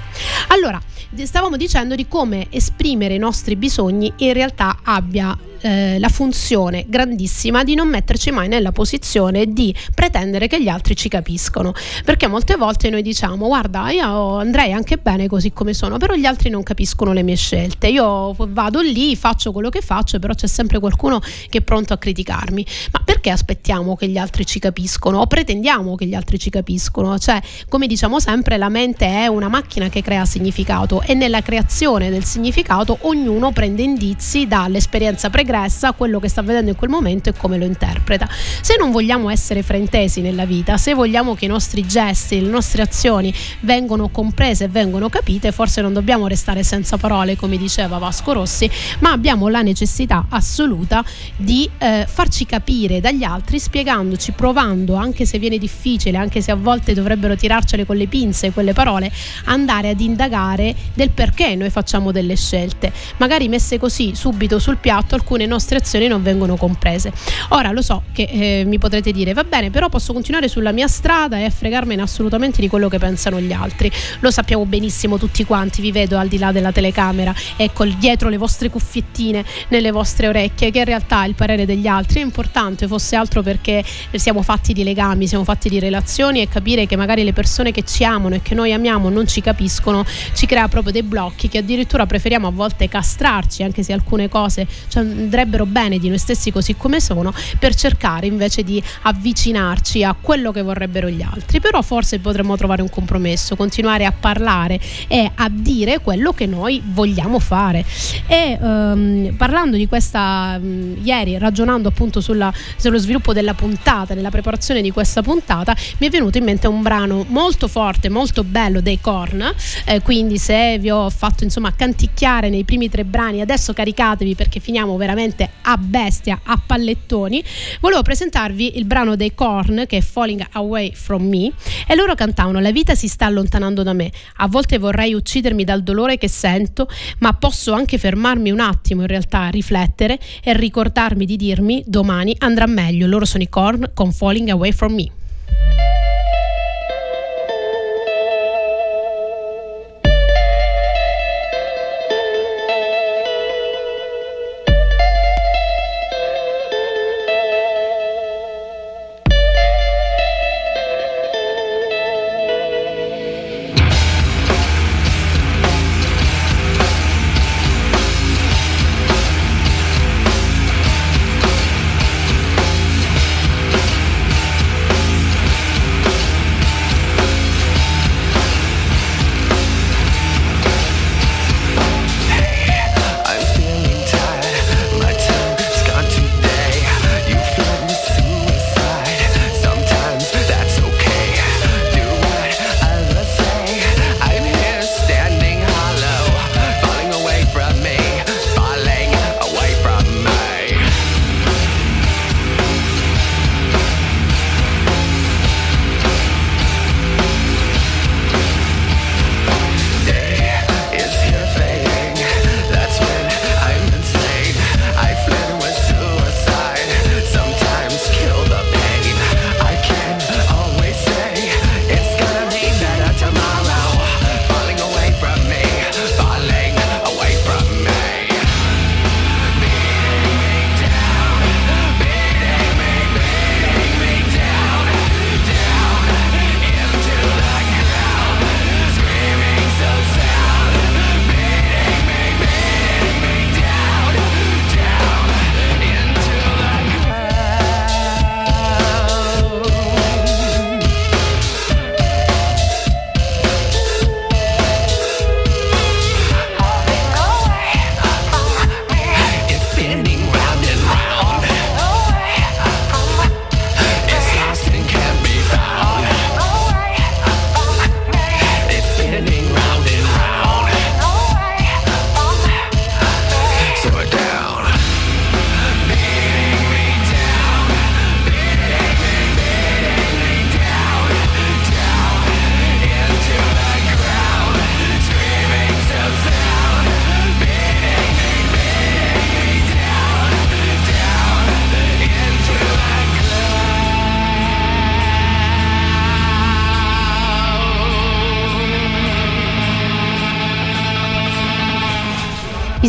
Allora, 0.47 0.81
stavamo 1.15 1.55
dicendo 1.55 1.95
di 1.95 2.07
come 2.07 2.47
esprimere 2.49 3.13
i 3.13 3.19
nostri 3.19 3.55
bisogni 3.55 4.11
in 4.17 4.33
realtà 4.33 4.79
abbia 4.83 5.37
eh, 5.61 5.99
la 5.99 6.09
funzione 6.09 6.85
grandissima 6.87 7.63
di 7.63 7.75
non 7.75 7.87
metterci 7.87 8.31
mai 8.31 8.47
nella 8.47 8.71
posizione 8.71 9.45
di 9.45 9.73
pretendere 9.93 10.47
che 10.47 10.61
gli 10.61 10.67
altri 10.67 10.95
ci 10.95 11.07
capiscono. 11.09 11.73
Perché 12.03 12.27
molte 12.27 12.55
volte 12.55 12.89
noi 12.89 13.01
diciamo 13.01 13.47
guarda 13.47 13.89
io 13.91 14.37
andrei 14.37 14.71
anche 14.73 14.97
bene 14.97 15.27
così 15.27 15.53
come 15.53 15.73
sono 15.73 15.97
però 15.97 16.15
gli 16.15 16.25
altri 16.25 16.49
non 16.49 16.63
capiscono 16.63 17.13
le 17.13 17.23
mie 17.23 17.35
scelte. 17.35 17.87
Io 17.87 18.33
vado 18.37 18.81
lì 18.81 19.15
faccio 19.15 19.51
quello 19.51 19.69
che 19.69 19.81
faccio 19.81 20.19
però 20.19 20.33
c'è 20.33 20.47
sempre 20.47 20.79
qualcuno 20.79 21.19
che 21.49 21.59
è 21.59 21.61
pronto 21.61 21.93
a 21.93 21.97
criticarmi. 21.97 22.65
Ma 22.91 23.01
perché 23.03 23.20
aspettiamo 23.29 23.95
che 23.95 24.07
gli 24.07 24.17
altri 24.17 24.45
ci 24.45 24.59
capiscono 24.59 25.19
o 25.19 25.27
pretendiamo 25.27 25.95
che 25.95 26.05
gli 26.05 26.15
altri 26.15 26.39
ci 26.39 26.49
capiscono 26.49 27.17
cioè 27.19 27.39
come 27.69 27.87
diciamo 27.87 28.19
sempre 28.19 28.57
la 28.57 28.69
mente 28.69 29.05
è 29.05 29.27
una 29.27 29.47
macchina 29.47 29.89
che 29.89 30.01
crea 30.01 30.25
significato 30.25 31.01
e 31.01 31.13
nella 31.13 31.41
creazione 31.41 32.09
del 32.09 32.23
significato 32.23 32.97
ognuno 33.01 33.51
prende 33.51 33.83
indizi 33.83 34.47
dall'esperienza 34.47 35.29
pregressa 35.29 35.91
quello 35.93 36.19
che 36.19 36.29
sta 36.29 36.41
vedendo 36.41 36.71
in 36.71 36.75
quel 36.75 36.89
momento 36.89 37.29
e 37.29 37.33
come 37.33 37.57
lo 37.57 37.65
interpreta. 37.65 38.27
Se 38.61 38.75
non 38.77 38.91
vogliamo 38.91 39.29
essere 39.29 39.63
frentesi 39.63 40.21
nella 40.21 40.45
vita, 40.45 40.77
se 40.77 40.93
vogliamo 40.93 41.35
che 41.35 41.45
i 41.45 41.47
nostri 41.47 41.85
gesti, 41.85 42.41
le 42.41 42.49
nostre 42.49 42.81
azioni 42.81 43.33
vengano 43.61 44.09
comprese 44.09 44.65
e 44.65 44.67
vengono 44.67 45.09
capite, 45.09 45.51
forse 45.51 45.81
non 45.81 45.93
dobbiamo 45.93 46.27
restare 46.27 46.63
senza 46.63 46.97
parole, 46.97 47.35
come 47.35 47.57
diceva 47.57 47.97
Vasco 47.97 48.33
Rossi, 48.33 48.69
ma 48.99 49.11
abbiamo 49.11 49.47
la 49.47 49.61
necessità 49.61 50.25
assoluta 50.29 51.03
di 51.35 51.69
eh, 51.77 52.05
farci 52.07 52.45
capire 52.45 52.99
dagli 53.11 53.23
altri, 53.23 53.59
spiegandoci, 53.59 54.31
provando, 54.31 54.95
anche 54.95 55.25
se 55.25 55.37
viene 55.37 55.57
difficile, 55.57 56.17
anche 56.17 56.41
se 56.41 56.51
a 56.51 56.55
volte 56.55 56.93
dovrebbero 56.93 57.35
tirarcele 57.35 57.85
con 57.85 57.97
le 57.97 58.07
pinze 58.07 58.51
quelle 58.51 58.73
parole, 58.73 59.11
andare 59.45 59.89
ad 59.89 59.99
indagare 59.99 60.73
del 60.93 61.11
perché 61.11 61.55
noi 61.55 61.69
facciamo 61.69 62.11
delle 62.11 62.35
scelte. 62.35 62.91
Magari 63.17 63.49
messe 63.49 63.77
così 63.77 64.15
subito 64.15 64.59
sul 64.59 64.77
piatto, 64.77 65.15
alcune 65.15 65.45
nostre 65.45 65.77
azioni 65.77 66.07
non 66.07 66.23
vengono 66.23 66.55
comprese. 66.55 67.11
Ora 67.49 67.71
lo 67.71 67.81
so 67.81 68.03
che 68.13 68.23
eh, 68.23 68.63
mi 68.65 68.79
potrete 68.79 69.11
dire, 69.11 69.33
va 69.33 69.43
bene, 69.43 69.69
però 69.69 69.89
posso 69.89 70.13
continuare 70.13 70.47
sulla 70.47 70.71
mia 70.71 70.87
strada 70.87 71.43
e 71.43 71.49
fregarmene 71.49 72.01
assolutamente 72.01 72.61
di 72.61 72.69
quello 72.69 72.87
che 72.87 72.97
pensano 72.97 73.39
gli 73.41 73.51
altri. 73.51 73.91
Lo 74.19 74.31
sappiamo 74.31 74.65
benissimo 74.65 75.17
tutti 75.17 75.43
quanti, 75.43 75.81
vi 75.81 75.91
vedo 75.91 76.17
al 76.17 76.29
di 76.29 76.37
là 76.37 76.51
della 76.51 76.71
telecamera, 76.71 77.33
ecco 77.57 77.85
dietro 77.85 78.29
le 78.29 78.37
vostre 78.37 78.69
cuffiettine 78.69 79.43
nelle 79.67 79.91
vostre 79.91 80.29
orecchie, 80.29 80.71
che 80.71 80.79
in 80.79 80.85
realtà 80.85 81.25
il 81.25 81.35
parere 81.35 81.65
degli 81.65 81.87
altri 81.87 82.21
è 82.21 82.23
importante, 82.23 82.87
fosse 82.87 83.00
altro 83.11 83.41
perché 83.41 83.83
siamo 84.13 84.41
fatti 84.41 84.73
di 84.73 84.83
legami, 84.83 85.27
siamo 85.27 85.43
fatti 85.43 85.69
di 85.69 85.79
relazioni 85.79 86.41
e 86.41 86.47
capire 86.47 86.85
che 86.85 86.95
magari 86.95 87.23
le 87.23 87.33
persone 87.33 87.71
che 87.71 87.83
ci 87.83 88.03
amano 88.03 88.35
e 88.35 88.41
che 88.41 88.55
noi 88.55 88.73
amiamo 88.73 89.09
non 89.09 89.27
ci 89.27 89.41
capiscono 89.41 90.05
ci 90.33 90.45
crea 90.45 90.67
proprio 90.67 90.91
dei 90.91 91.03
blocchi 91.03 91.47
che 91.47 91.59
addirittura 91.59 92.05
preferiamo 92.05 92.47
a 92.47 92.51
volte 92.51 92.87
castrarci 92.87 93.63
anche 93.63 93.83
se 93.83 93.93
alcune 93.93 94.29
cose 94.29 94.67
ci 94.87 94.97
andrebbero 94.97 95.65
bene 95.65 95.97
di 95.97 96.07
noi 96.07 96.17
stessi 96.17 96.51
così 96.51 96.75
come 96.75 96.99
sono 96.99 97.33
per 97.59 97.75
cercare 97.75 98.27
invece 98.27 98.63
di 98.63 98.81
avvicinarci 99.01 100.03
a 100.03 100.15
quello 100.19 100.51
che 100.51 100.61
vorrebbero 100.61 101.09
gli 101.09 101.21
altri. 101.21 101.59
Però 101.59 101.81
forse 101.81 102.19
potremmo 102.19 102.55
trovare 102.55 102.81
un 102.81 102.89
compromesso 102.89 103.55
continuare 103.55 104.05
a 104.05 104.11
parlare 104.11 104.79
e 105.07 105.31
a 105.33 105.49
dire 105.49 105.99
quello 105.99 106.31
che 106.33 106.45
noi 106.45 106.81
vogliamo 106.83 107.39
fare. 107.39 107.85
E 108.27 108.57
um, 108.59 109.33
parlando 109.37 109.77
di 109.77 109.87
questa 109.87 110.57
um, 110.61 110.97
ieri 111.01 111.37
ragionando 111.37 111.89
appunto 111.89 112.21
sulla, 112.21 112.51
sullo 112.91 113.03
sviluppo 113.03 113.31
della 113.31 113.53
puntata 113.53 114.13
nella 114.13 114.29
preparazione 114.29 114.81
di 114.81 114.91
questa 114.91 115.21
puntata 115.21 115.73
mi 115.99 116.07
è 116.07 116.09
venuto 116.09 116.37
in 116.37 116.43
mente 116.43 116.67
un 116.67 116.81
brano 116.81 117.23
molto 117.29 117.69
forte 117.69 118.09
molto 118.09 118.43
bello 118.43 118.81
dei 118.81 118.99
Korn. 118.99 119.49
Eh, 119.85 120.01
quindi 120.01 120.37
se 120.37 120.77
vi 120.77 120.89
ho 120.89 121.09
fatto 121.09 121.45
insomma 121.45 121.73
canticchiare 121.73 122.49
nei 122.49 122.65
primi 122.65 122.89
tre 122.89 123.05
brani 123.05 123.39
adesso 123.39 123.71
caricatevi 123.71 124.35
perché 124.35 124.59
finiamo 124.59 124.97
veramente 124.97 125.49
a 125.61 125.77
bestia 125.77 126.41
a 126.43 126.59
pallettoni. 126.63 127.41
Volevo 127.79 128.01
presentarvi 128.01 128.77
il 128.77 128.83
brano 128.83 129.15
dei 129.15 129.33
Korn 129.33 129.85
che 129.87 129.97
è 129.97 130.01
Falling 130.01 130.45
Away 130.51 130.91
From 130.93 131.23
Me 131.23 131.49
e 131.87 131.95
loro 131.95 132.13
cantavano 132.13 132.59
la 132.59 132.71
vita 132.71 132.93
si 132.93 133.07
sta 133.07 133.25
allontanando 133.25 133.83
da 133.83 133.93
me. 133.93 134.11
A 134.37 134.47
volte 134.49 134.77
vorrei 134.79 135.13
uccidermi 135.13 135.63
dal 135.63 135.81
dolore 135.81 136.17
che 136.17 136.27
sento 136.27 136.89
ma 137.19 137.31
posso 137.31 137.71
anche 137.71 137.97
fermarmi 137.97 138.51
un 138.51 138.59
attimo 138.59 139.01
in 139.01 139.07
realtà 139.07 139.43
a 139.43 139.49
riflettere 139.49 140.19
e 140.43 140.51
ricordarmi 140.51 141.25
di 141.25 141.37
dirmi 141.37 141.83
domani 141.85 142.35
andrà 142.39 142.65
meglio 142.65 142.79
loro 143.07 143.25
sono 143.25 143.43
i 143.43 143.49
Korn 143.49 143.91
con 143.93 144.11
Falling 144.11 144.49
Away 144.49 144.71
From 144.71 144.93
Me 144.93 145.11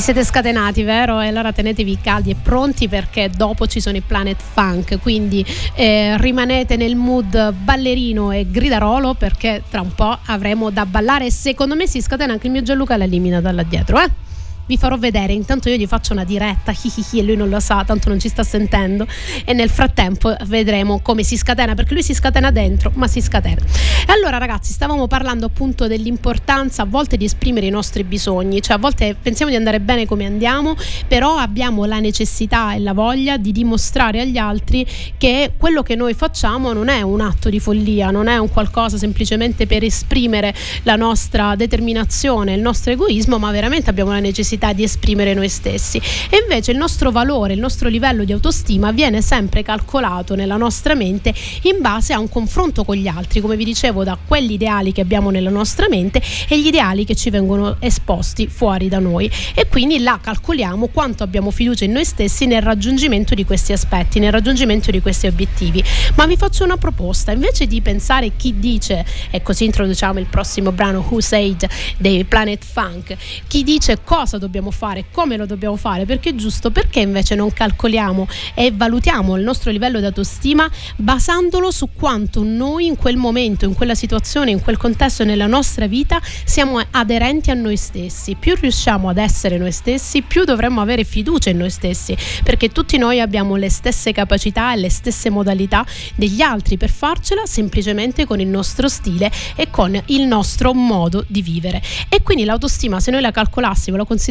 siete 0.03 0.25
scatenati, 0.25 0.83
vero? 0.83 1.21
E 1.21 1.29
allora 1.29 1.53
tenetevi 1.53 1.99
caldi 2.03 2.31
e 2.31 2.35
pronti 2.35 2.89
perché 2.89 3.31
dopo 3.33 3.69
ci 3.69 3.81
sono 3.81 3.97
i 3.97 4.01
Planet 4.01 4.43
Funk, 4.43 4.99
quindi 5.01 5.47
eh, 5.77 6.17
rimanete 6.19 6.75
nel 6.75 6.97
mood 6.97 7.53
ballerino 7.53 8.33
e 8.33 8.51
gridarolo 8.51 9.15
perché 9.15 9.63
tra 9.71 9.81
un 9.81 9.95
po' 9.95 10.19
avremo 10.27 10.71
da 10.71 10.87
ballare 10.87 11.27
e 11.27 11.31
secondo 11.31 11.77
me 11.77 11.87
si 11.87 12.03
scatena 12.03 12.33
anche 12.33 12.47
il 12.49 12.53
mio 12.53 12.63
Gianluca 12.63 12.97
l'elimina 12.97 13.41
dalla 13.41 13.63
dietro, 13.63 14.01
eh? 14.01 14.32
Vi 14.67 14.77
farò 14.77 14.97
vedere. 14.97 15.33
Intanto 15.33 15.69
io 15.69 15.77
gli 15.77 15.87
faccio 15.87 16.13
una 16.13 16.25
diretta, 16.25 16.73
hihihi, 16.73 17.19
e 17.19 17.23
lui 17.23 17.37
non 17.37 17.49
lo 17.49 17.61
sa, 17.61 17.85
tanto 17.85 18.09
non 18.09 18.19
ci 18.21 18.29
sta 18.29 18.43
sentendo. 18.43 19.07
E 19.45 19.53
nel 19.53 19.71
frattempo 19.71 20.35
vedremo 20.47 21.01
come 21.01 21.23
si 21.23 21.37
scatena, 21.37 21.75
perché 21.75 21.95
lui 21.95 22.03
si 22.03 22.15
scatena 22.15 22.51
dentro, 22.51 22.93
ma 22.95 23.07
si 23.07 23.21
scatena. 23.21 23.61
E 24.07 24.13
allora, 24.13 24.39
ragazzi, 24.39 24.73
stavamo 24.73 25.07
parlando 25.07 25.47
appunto 25.47 25.87
dell'importanza 25.87 26.83
a 26.83 26.85
volte 26.85 27.17
di 27.17 27.25
esprimere 27.25 27.67
i 27.67 27.71
nostri 27.71 28.05
bisogni, 28.05 28.61
cioè 28.63 28.77
a 28.77 28.79
volte 28.79 29.17
pensiamo 29.21 29.51
di 29.51 29.57
andare 29.57 29.81
bene 29.81 30.07
come 30.07 30.25
andiamo, 30.25 30.75
però 31.07 31.37
abbiamo 31.37 31.85
la 31.85 31.99
necessità 31.99 32.75
e 32.75 32.79
la 32.79 32.93
voglia 32.93 33.37
di 33.37 33.53
dimostrare 33.53 34.21
agli 34.21 34.39
altri 34.39 34.87
che 35.17 35.53
quello 35.57 35.83
che 35.83 35.95
noi 35.95 36.15
facciamo 36.15 36.73
non 36.73 36.89
è 36.89 37.03
un 37.03 37.21
atto 37.21 37.49
di 37.49 37.61
follia, 37.61 38.11
non 38.11 38.29
è 38.29 38.39
un 38.39 38.51
qualcosa 38.51 38.97
semplicemente 38.97 39.67
per 39.67 39.85
esprimere 39.85 40.55
la 40.83 40.97
nostra 40.97 41.55
determinazione, 41.57 42.55
il 42.55 42.61
nostro 42.61 42.93
egoismo, 42.93 43.39
ma 43.39 43.51
veramente 43.51 43.91
abbiamo 43.91 44.11
la 44.11 44.21
necessità 44.21 44.52
necessità 44.53 44.73
di 44.73 44.83
esprimere 44.83 45.35
noi 45.35 45.49
stessi. 45.49 45.99
E 45.99 46.39
invece 46.43 46.73
il 46.73 46.77
nostro 46.77 47.11
valore, 47.11 47.55
il 47.55 47.61
nostro 47.61 47.89
livello 47.89 48.25
di 48.25 48.33
autostima 48.33 48.93
viene 48.93 49.23
sempre 49.23 49.63
calcolato 49.63 50.35
nella 50.35 50.57
nostra 50.57 50.95
mente 50.95 51.35
in 51.63 51.77
base 51.81 52.13
a 52.13 52.19
un 52.19 52.29
confronto 52.29 52.85
con 52.85 52.97
gli 52.97 53.09
altri, 53.09 53.41
come 53.41 53.57
vi 53.57 53.65
dicevo, 53.65 54.05
da 54.05 54.19
quegli 54.25 54.53
ideali 54.53 54.93
che 54.93 55.01
abbiamo 55.01 55.31
nella 55.31 55.51
nostra 55.51 55.89
mente 55.89 56.23
e 56.49 56.61
gli 56.61 56.67
ideali 56.67 57.05
che 57.05 57.15
ci 57.15 57.31
vengono 57.31 57.77
esposti 57.81 58.47
fuori 58.49 58.89
da 58.89 58.99
noi. 58.99 59.31
E 59.55 59.67
quindi 59.69 60.01
là 60.01 60.19
calcoliamo 60.21 60.89
quanto 60.89 61.23
abbiamo 61.23 61.51
fiducia 61.51 61.85
in 61.85 61.93
noi 61.93 62.05
stessi 62.05 62.47
nel 62.47 62.63
raggiungimento 62.63 63.35
di 63.35 63.45
questi 63.45 63.73
aspetti, 63.73 64.19
nel 64.19 64.33
raggiungimento 64.33 64.91
di 64.91 65.01
questi 65.01 65.27
obiettivi. 65.27 65.83
Ma 66.17 66.27
vi 66.27 66.37
faccio 66.37 66.65
una 66.65 66.77
proposta, 66.77 67.33
invece 67.33 67.67
di 67.67 67.81
pensare 67.81 68.33
chi 68.37 68.59
dice, 68.59 69.05
e 69.31 69.43
così 69.43 69.65
introduciamo 69.65 70.19
il 70.19 70.27
prossimo 70.27 70.73
brano 70.73 71.05
Who 71.09 71.21
Said 71.21 71.67
dei 71.97 72.25
Planet 72.25 72.65
Funk, 72.65 73.17
chi 73.47 73.63
dice 73.63 73.99
cosa 74.05 74.39
dobbiamo 74.43 74.71
fare, 74.73 75.05
come 75.13 75.37
lo 75.37 75.47
dobbiamo 75.47 75.77
fare, 75.77 76.05
perché 76.05 76.31
è 76.31 76.35
giusto, 76.35 76.71
perché 76.71 77.01
invece 77.01 77.35
non 77.37 77.53
calcoliamo 77.53 78.27
e 78.55 78.73
valutiamo 78.75 79.37
il 79.37 79.45
nostro 79.45 79.71
livello 79.71 80.01
di 80.01 80.07
autostima 80.07 80.69
basandolo 80.97 81.71
su 81.71 81.91
quanto 81.95 82.43
noi 82.43 82.87
in 82.87 82.97
quel 82.97 83.17
momento, 83.17 83.65
in 83.65 83.75
quella 83.75 83.95
situazione, 83.95 84.51
in 84.51 84.61
quel 84.61 84.77
contesto 84.77 85.25
nella 85.25 85.47
nostra 85.47 85.87
vita 85.87 86.21
siamo 86.45 86.81
aderenti 86.91 87.51
a 87.51 87.55
noi 87.55 87.77
stessi. 87.77 88.35
Più 88.35 88.57
riusciamo 88.57 89.09
ad 89.09 89.19
essere 89.19 89.59
noi 89.59 89.73
stessi, 89.73 90.23
più 90.23 90.45
dovremmo 90.45 90.81
avere 90.81 91.05
fiducia 91.05 91.51
in 91.51 91.59
noi 91.59 91.71
stessi, 91.71 92.17
perché 92.43 92.71
tutti 92.71 92.99
noi 92.99 93.21
abbiamo 93.21 93.55
le 93.57 93.71
stesse 93.71 94.13
capacità 94.13 94.73
e 94.73 94.77
le 94.77 94.91
stesse 94.91 95.31
modalità 95.31 95.87
degli 96.17 96.41
altri 96.41 96.77
per 96.77 96.91
farcela 96.91 97.47
semplicemente 97.47 98.27
con 98.27 98.41
il 98.41 98.49
nostro 98.49 98.89
stile 98.89 99.31
e 99.55 99.71
con 99.71 100.01
il 100.07 100.27
nostro 100.27 100.75
modo 100.75 101.25
di 101.29 101.43
vivere. 101.43 101.81
E 102.09 102.23
quindi 102.23 102.45
l'autostima, 102.45 102.99
se 102.99 103.13
noi 103.13 103.21
la 103.21 103.31
calcolassimo, 103.31 103.97
la 103.97 104.05
considerassimo 104.05 104.31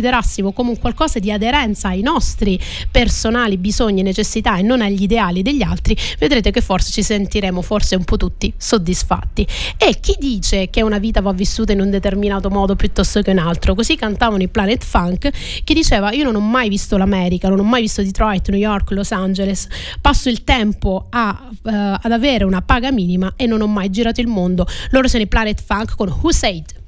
come 0.51 0.69
un 0.71 0.79
qualcosa 0.79 1.19
di 1.19 1.31
aderenza 1.31 1.89
ai 1.89 2.01
nostri 2.01 2.59
personali 2.89 3.57
bisogni 3.57 4.01
e 4.01 4.03
necessità 4.03 4.57
e 4.57 4.61
non 4.61 4.81
agli 4.81 5.03
ideali 5.03 5.41
degli 5.41 5.61
altri, 5.61 5.95
vedrete 6.19 6.51
che 6.51 6.61
forse 6.61 6.91
ci 6.91 7.03
sentiremo 7.03 7.61
forse 7.61 7.95
un 7.95 8.03
po' 8.03 8.17
tutti 8.17 8.53
soddisfatti. 8.57 9.47
E 9.77 9.99
chi 9.99 10.15
dice 10.19 10.69
che 10.69 10.81
una 10.81 10.97
vita 10.97 11.21
va 11.21 11.31
vissuta 11.31 11.71
in 11.71 11.81
un 11.81 11.89
determinato 11.89 12.49
modo 12.49 12.75
piuttosto 12.75 13.21
che 13.21 13.31
un 13.31 13.37
altro? 13.37 13.75
Così 13.75 13.95
cantavano 13.95 14.41
i 14.41 14.47
Planet 14.47 14.83
Funk 14.83 15.29
che 15.63 15.73
diceva 15.73 16.11
io 16.11 16.23
non 16.23 16.35
ho 16.35 16.39
mai 16.39 16.69
visto 16.69 16.97
l'America, 16.97 17.49
non 17.49 17.59
ho 17.59 17.63
mai 17.63 17.81
visto 17.81 18.01
Detroit, 18.01 18.49
New 18.49 18.59
York, 18.59 18.91
Los 18.91 19.11
Angeles, 19.11 19.67
passo 19.99 20.29
il 20.29 20.43
tempo 20.43 21.07
a, 21.09 21.49
uh, 21.49 21.69
ad 22.01 22.11
avere 22.11 22.43
una 22.43 22.61
paga 22.61 22.91
minima 22.91 23.33
e 23.35 23.45
non 23.45 23.61
ho 23.61 23.67
mai 23.67 23.89
girato 23.89 24.21
il 24.21 24.27
mondo. 24.27 24.65
Loro 24.91 25.07
sono 25.07 25.23
i 25.23 25.27
Planet 25.27 25.61
Funk 25.61 25.95
con 25.95 26.09
Who 26.09 26.31
Said? 26.31 26.79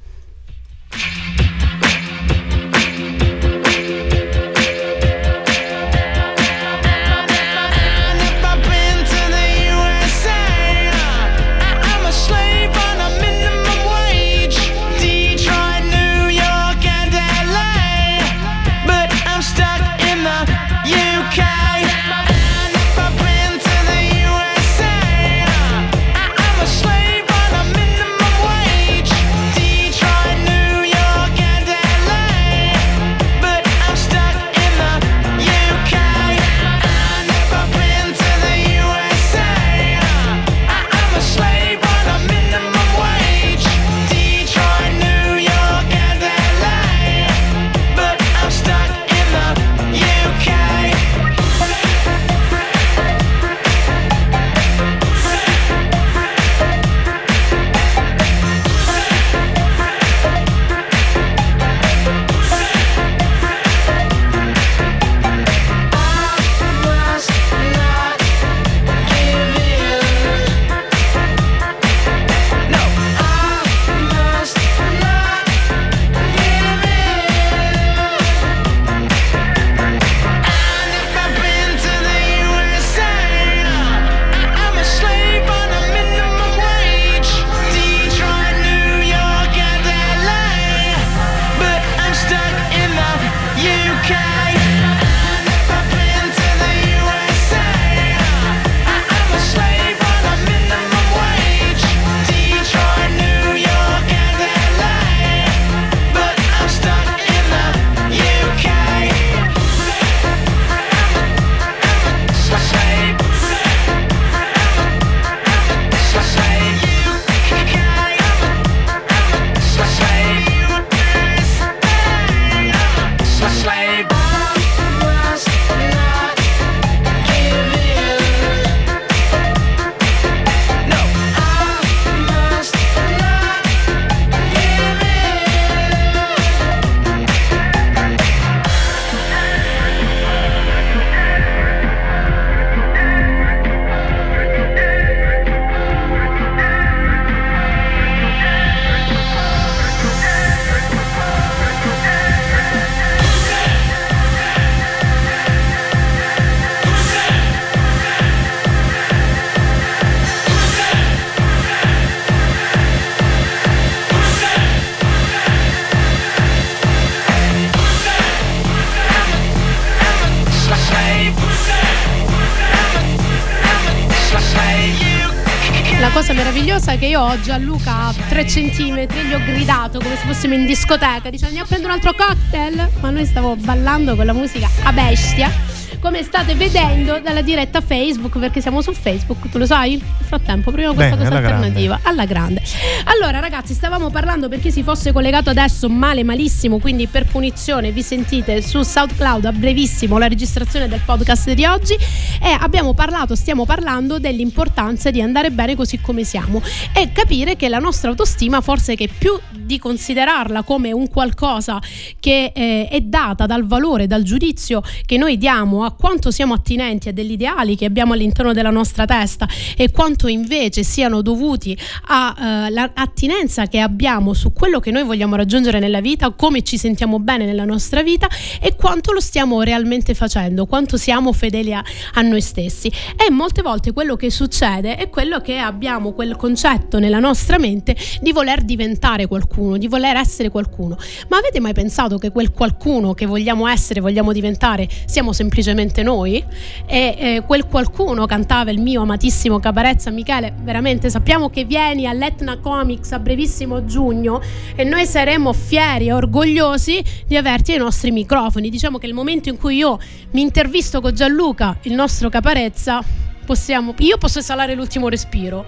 Che 177.04 177.10
io 177.10 177.20
ho 177.20 177.42
Gianluca 177.42 178.06
a 178.06 178.14
3 178.14 178.48
centimetri, 178.48 179.24
gli 179.26 179.34
ho 179.34 179.40
gridato 179.40 180.00
come 180.00 180.16
se 180.16 180.26
fossimo 180.26 180.54
in 180.54 180.66
discoteca, 180.66 181.30
dicendo 181.30 181.48
andiamo 181.48 181.64
a 181.64 181.68
prendere 181.68 181.92
un 181.92 182.00
altro 182.00 182.14
cocktail, 182.14 182.90
ma 183.02 183.10
noi 183.10 183.26
stavo 183.26 183.58
ballando 183.58 184.16
con 184.16 184.26
la 184.26 184.32
musica 184.32 184.70
a 184.84 184.94
bestia 184.94 185.83
come 186.04 186.22
state 186.22 186.54
vedendo 186.56 187.22
dalla 187.22 187.42
diretta 187.42 187.80
Facebook, 187.80 188.38
perché 188.38 188.60
siamo 188.60 188.82
su 188.82 188.92
Facebook, 188.92 189.48
tu 189.48 189.58
lo 189.58 189.66
sai? 189.66 189.92
Nel 189.92 190.02
frattempo, 190.26 190.70
prima 190.70 190.92
questa 190.92 191.16
Bene, 191.16 191.30
cosa 191.30 191.38
alla 191.38 191.48
alternativa, 191.48 191.96
grande. 191.96 192.10
alla 192.10 192.26
grande. 192.26 192.62
Allora, 193.06 193.40
ragazzi, 193.40 193.74
stavamo 193.74 194.10
parlando 194.10 194.50
per 194.50 194.60
chi 194.60 194.70
si 194.70 194.84
fosse 194.84 195.14
collegato 195.14 195.50
adesso 195.50 195.88
male, 195.88 196.26
malissimo, 196.26 196.80
quindi 196.80 197.08
per 197.08 197.24
punizione 197.24 197.94
vi 197.94 198.02
sentite 198.02 198.62
su 198.62 198.84
SoundCloud 198.84 199.46
a 199.46 199.54
brevissimo 199.54 200.18
la 200.18 200.28
registrazione 200.28 200.90
del 200.90 201.00
podcast 201.06 201.54
di 201.54 201.64
oggi 201.64 201.94
e 201.94 202.50
abbiamo 202.60 202.94
parlato, 202.94 203.34
stiamo 203.36 203.64
parlando 203.66 204.20
dell'importanza 204.20 205.10
di 205.10 205.22
andare 205.22 205.52
bene 205.52 205.74
così 205.74 206.02
come 206.02 206.26
siamo 206.26 206.62
e 206.94 207.14
capire 207.14 207.56
che 207.56 207.70
la 207.70 207.80
nostra 207.80 208.10
autostima 208.10 208.60
forse 208.60 208.96
che 208.96 209.08
più 209.08 209.40
di 209.66 209.80
considerarla 209.80 210.64
come 210.64 210.92
un 210.92 211.08
qualcosa 211.10 211.82
che 212.20 212.52
eh, 212.54 212.88
è 212.90 213.02
data 213.02 213.46
dal 213.46 213.66
valore, 213.66 214.08
dal 214.08 214.24
giudizio 214.24 214.82
che 215.06 215.18
noi 215.18 215.38
diamo 215.38 215.84
a 215.84 215.92
quanto 215.92 216.32
siamo 216.32 216.54
attinenti 216.54 217.10
a 217.10 217.14
degli 217.14 217.32
ideali 217.32 217.76
che 217.76 217.86
abbiamo 217.86 218.14
all'interno 218.14 218.54
della 218.54 218.70
nostra 218.70 219.06
testa 219.06 219.48
e 219.76 219.92
quanto 219.92 220.28
invece 220.28 220.84
siano 220.84 221.22
dovuti 221.22 221.78
all'attinenza 222.08 223.64
eh, 223.64 223.68
che 223.70 223.80
abbiamo 223.80 224.34
su 224.34 224.54
quello 224.54 224.80
che 224.80 224.92
noi 224.92 225.04
vogliamo 225.04 225.36
raggiungere 225.36 225.80
nella 225.80 226.02
vita, 226.02 226.32
come 226.32 226.64
ci 226.64 226.78
sentiamo 226.78 227.20
bene 227.20 227.46
nella 227.46 227.66
nostra 227.66 228.04
vita 228.04 228.28
e 228.62 228.76
quanto 228.76 229.12
lo 229.12 229.20
stiamo 229.20 229.62
realmente 229.62 230.14
facendo, 230.14 230.66
quanto 230.66 230.98
siamo 230.98 231.34
fedeli 231.34 231.74
a, 231.74 231.84
a 232.14 232.22
noi 232.22 232.42
stessi. 232.42 232.92
E 233.16 233.32
molte 233.32 233.62
volte 233.62 233.92
quello 233.94 234.16
che 234.16 234.30
succede 234.30 234.96
è 234.96 235.10
quello 235.10 235.40
che 235.40 235.58
abbiamo 235.58 236.12
quel 236.14 236.36
concetto 236.36 237.00
nella 237.00 237.20
nostra 237.20 237.58
mente 237.58 237.96
di 238.22 238.32
voler 238.32 238.62
diventare 238.62 239.28
qualcuno, 239.28 239.52
di 239.78 239.88
voler 239.88 240.16
essere 240.16 240.50
qualcuno. 240.50 240.98
Ma 241.30 241.38
avete 241.38 241.60
mai 241.60 241.74
pensato 241.74 242.18
che 242.18 242.32
quel 242.32 242.52
qualcuno 242.52 243.14
che 243.14 243.26
vogliamo 243.26 243.68
essere, 243.68 244.02
vogliamo 244.02 244.32
diventare, 244.32 244.88
siamo 245.06 245.32
semplicemente 245.32 246.02
noi? 246.02 246.44
E 246.86 247.16
eh, 247.18 247.44
quel 247.46 247.66
qualcuno 247.66 248.26
cantava 248.26 248.72
il 248.72 248.80
mio 248.80 249.02
amatissimo 249.02 249.60
Caparezza 249.60 250.10
Michele, 250.10 250.54
veramente 250.64 251.10
sappiamo 251.10 251.50
che 251.50 251.66
vieni 251.66 252.08
all'Etna 252.08 252.58
Comics 252.58 253.12
a 253.12 253.20
brevissimo 253.20 253.86
giugno 253.86 254.42
e 254.76 254.84
noi 254.84 255.06
saremo 255.06 255.54
fieri 255.54 256.08
e 256.08 256.14
orgogliosi 256.14 257.04
di 257.28 257.38
averti 257.38 257.74
ai 257.74 257.78
nostri 257.78 258.12
microfoni. 258.12 258.70
Diciamo 258.70 258.98
che 258.98 259.06
il 259.06 259.14
momento 259.14 259.50
in 259.50 259.58
cui 259.58 259.78
io 259.78 260.00
mi 260.32 260.42
intervisto 260.42 261.00
con 261.00 261.14
Gianluca, 261.14 261.78
il 261.84 261.94
nostro 261.94 262.30
Caparezza, 262.30 263.04
possiamo, 263.46 263.94
io 264.00 264.18
posso 264.18 264.40
esalare 264.40 264.74
l'ultimo 264.74 265.10
respiro. 265.10 265.66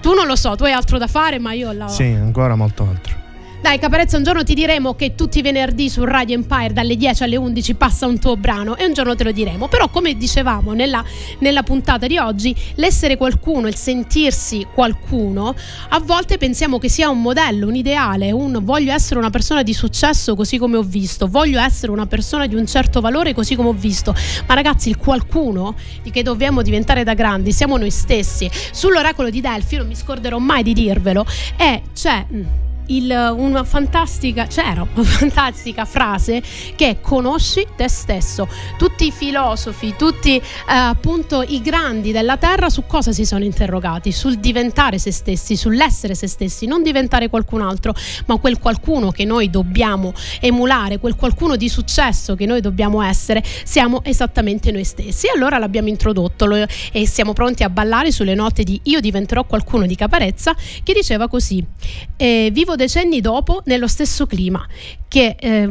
Tu 0.00 0.14
non 0.14 0.26
lo 0.26 0.36
so, 0.36 0.54
tu 0.54 0.64
hai 0.64 0.72
altro 0.72 0.98
da 0.98 1.06
fare, 1.06 1.38
ma 1.38 1.52
io 1.52 1.72
la... 1.72 1.88
Sì, 1.88 2.04
ancora 2.04 2.54
molto 2.54 2.84
altro. 2.84 3.25
Dai 3.58 3.78
Caparezza, 3.78 4.18
un 4.18 4.22
giorno 4.22 4.44
ti 4.44 4.54
diremo 4.54 4.94
che 4.94 5.14
tutti 5.14 5.38
i 5.38 5.42
venerdì 5.42 5.88
su 5.88 6.04
Radio 6.04 6.34
Empire 6.34 6.72
dalle 6.72 6.94
10 6.94 7.22
alle 7.24 7.36
11 7.36 7.74
passa 7.74 8.06
un 8.06 8.18
tuo 8.18 8.36
brano 8.36 8.76
e 8.76 8.84
un 8.84 8.92
giorno 8.92 9.16
te 9.16 9.24
lo 9.24 9.32
diremo. 9.32 9.66
Però 9.66 9.88
come 9.88 10.14
dicevamo 10.14 10.72
nella, 10.72 11.02
nella 11.40 11.62
puntata 11.62 12.06
di 12.06 12.18
oggi, 12.18 12.54
l'essere 12.74 13.16
qualcuno, 13.16 13.66
il 13.66 13.74
sentirsi 13.74 14.64
qualcuno, 14.72 15.54
a 15.88 15.98
volte 15.98 16.36
pensiamo 16.36 16.78
che 16.78 16.88
sia 16.88 17.08
un 17.08 17.22
modello, 17.22 17.66
un 17.66 17.74
ideale, 17.74 18.30
un 18.30 18.60
voglio 18.62 18.92
essere 18.92 19.18
una 19.18 19.30
persona 19.30 19.62
di 19.62 19.72
successo 19.72 20.36
così 20.36 20.58
come 20.58 20.76
ho 20.76 20.82
visto, 20.82 21.26
voglio 21.26 21.58
essere 21.58 21.90
una 21.90 22.06
persona 22.06 22.46
di 22.46 22.54
un 22.54 22.66
certo 22.66 23.00
valore 23.00 23.34
così 23.34 23.56
come 23.56 23.70
ho 23.70 23.74
visto. 23.74 24.14
Ma 24.46 24.54
ragazzi, 24.54 24.90
il 24.90 24.96
qualcuno 24.96 25.74
di 26.02 26.10
che 26.10 26.22
dobbiamo 26.22 26.62
diventare 26.62 27.04
da 27.04 27.14
grandi 27.14 27.52
siamo 27.52 27.78
noi 27.78 27.90
stessi. 27.90 28.48
Sull'oracolo 28.70 29.30
di 29.30 29.40
Delfi, 29.40 29.76
non 29.76 29.88
mi 29.88 29.96
scorderò 29.96 30.38
mai 30.38 30.62
di 30.62 30.74
dirvelo, 30.74 31.26
è 31.56 31.80
c'è 31.94 32.26
il, 32.86 33.34
una 33.36 33.64
fantastica, 33.64 34.46
c'era 34.46 34.86
una 34.94 35.04
fantastica 35.04 35.84
frase 35.84 36.42
che 36.74 36.88
è 36.88 37.00
conosci 37.00 37.66
te 37.76 37.88
stesso. 37.88 38.48
Tutti 38.78 39.06
i 39.06 39.12
filosofi, 39.12 39.94
tutti 39.96 40.36
eh, 40.36 40.42
appunto 40.66 41.42
i 41.42 41.60
grandi 41.60 42.12
della 42.12 42.36
terra 42.36 42.68
su 42.68 42.84
cosa 42.86 43.12
si 43.12 43.24
sono 43.24 43.44
interrogati? 43.44 44.12
Sul 44.12 44.36
diventare 44.36 44.98
se 44.98 45.10
stessi, 45.10 45.56
sull'essere 45.56 46.14
se 46.14 46.26
stessi, 46.26 46.66
non 46.66 46.82
diventare 46.82 47.28
qualcun 47.28 47.62
altro, 47.62 47.94
ma 48.26 48.36
quel 48.36 48.58
qualcuno 48.58 49.10
che 49.10 49.24
noi 49.24 49.50
dobbiamo 49.50 50.12
emulare, 50.40 50.98
quel 50.98 51.16
qualcuno 51.16 51.56
di 51.56 51.68
successo 51.68 52.34
che 52.34 52.46
noi 52.46 52.60
dobbiamo 52.60 53.02
essere, 53.02 53.42
siamo 53.64 54.02
esattamente 54.04 54.70
noi 54.70 54.84
stessi. 54.84 55.26
E 55.26 55.32
allora 55.34 55.58
l'abbiamo 55.58 55.88
introdotto 55.88 56.46
lo, 56.46 56.66
e 56.92 57.06
siamo 57.06 57.32
pronti 57.32 57.62
a 57.62 57.70
ballare 57.70 58.12
sulle 58.12 58.34
note 58.34 58.62
di 58.62 58.78
Io 58.84 59.00
diventerò 59.00 59.44
qualcuno 59.44 59.86
di 59.86 59.96
Caparezza 59.96 60.54
che 60.82 60.92
diceva 60.92 61.28
così: 61.28 61.64
eh, 62.16 62.50
Vivo 62.52 62.75
decenni 62.76 63.20
dopo 63.20 63.62
nello 63.64 63.88
stesso 63.88 64.26
clima 64.26 64.66
che... 65.08 65.36
Eh, 65.38 65.70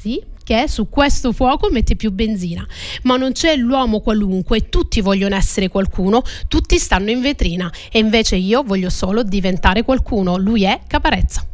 sì, 0.00 0.22
che 0.48 0.66
su 0.66 0.88
questo 0.88 1.32
fuoco 1.32 1.68
mette 1.70 1.94
più 1.94 2.10
benzina. 2.10 2.66
Ma 3.02 3.18
non 3.18 3.32
c'è 3.32 3.54
l'uomo 3.54 4.00
qualunque, 4.00 4.70
tutti 4.70 5.02
vogliono 5.02 5.34
essere 5.34 5.68
qualcuno, 5.68 6.22
tutti 6.46 6.78
stanno 6.78 7.10
in 7.10 7.20
vetrina 7.20 7.70
e 7.92 7.98
invece 7.98 8.36
io 8.36 8.62
voglio 8.62 8.88
solo 8.88 9.22
diventare 9.22 9.82
qualcuno. 9.82 10.38
Lui 10.38 10.64
è 10.64 10.80
Caparezza. 10.86 11.46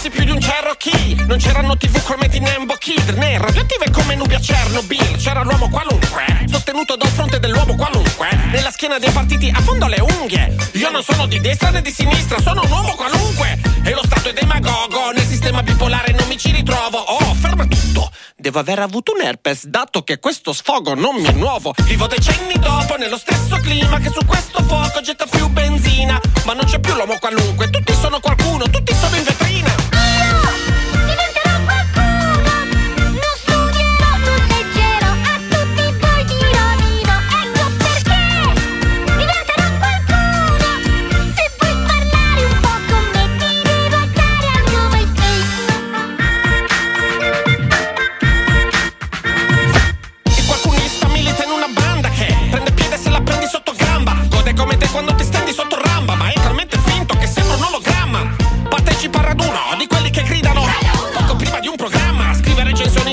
Commessi 0.00 0.10
più 0.10 0.24
di 0.24 0.30
un 0.30 0.38
Cherokee 0.38 1.24
Non 1.26 1.36
c'erano 1.36 1.76
tv 1.76 2.02
come 2.02 2.28
di 2.28 2.40
Nembo 2.40 2.74
Kid. 2.74 3.10
Né 3.10 3.36
radioattive 3.36 3.90
come 3.90 4.14
nubi 4.14 4.34
a 4.34 4.38
Chernobyl. 4.38 5.16
C'era 5.16 5.42
l'uomo 5.42 5.68
qualunque 5.68 6.24
Sostenuto 6.48 6.96
dal 6.96 7.08
fronte 7.08 7.38
dell'uomo 7.38 7.76
qualunque. 7.76 8.28
Nella 8.50 8.70
schiena 8.70 8.98
dei 8.98 9.10
partiti 9.10 9.52
a 9.54 9.60
fondo 9.60 9.86
le 9.86 10.00
unghie. 10.00 10.56
Io 10.72 10.90
non 10.90 11.02
sono 11.02 11.26
di 11.26 11.38
destra 11.40 11.70
né 11.70 11.82
di 11.82 11.90
sinistra 11.90 12.40
Sono 12.40 12.62
un 12.64 12.70
uomo 12.70 12.94
qualunque. 12.94 13.58
E 13.84 13.90
lo 13.92 14.02
Stato 14.04 14.30
è 14.30 14.32
demagogo 14.32 15.10
Nel 15.12 15.26
sistema 15.26 15.62
bipolare 15.62 16.12
non 16.12 16.26
mi 16.28 16.38
ci 16.38 16.50
ritrovo. 16.50 16.98
Oh, 16.98 17.34
ferma 17.34 17.66
tutto 17.66 18.10
Devo 18.40 18.58
aver 18.58 18.78
avuto 18.78 19.12
un 19.12 19.20
herpes 19.20 19.66
dato 19.66 20.02
che 20.02 20.18
questo 20.18 20.54
sfogo 20.54 20.94
non 20.94 21.16
mi 21.16 21.26
è 21.26 21.32
nuovo. 21.32 21.74
Vivo 21.84 22.06
decenni 22.06 22.54
dopo 22.58 22.96
nello 22.96 23.18
stesso 23.18 23.56
clima 23.56 23.98
Che 23.98 24.08
su 24.08 24.24
questo 24.24 24.62
fuoco 24.62 25.02
getta 25.02 25.26
più 25.26 25.46
benzina. 25.48 26.18
Ma 26.46 26.54
non 26.54 26.64
c'è 26.64 26.80
più 26.80 26.94
l'uomo 26.94 27.18
qualunque 27.18 27.68
Tutti 27.68 27.92
sono 27.92 28.18
qualcuno, 28.18 28.64
tutti 28.70 28.94
sono 28.94 29.16
in 29.16 29.24
vetrina 29.24 29.99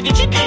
did 0.08 0.20
you 0.20 0.28
do? 0.28 0.47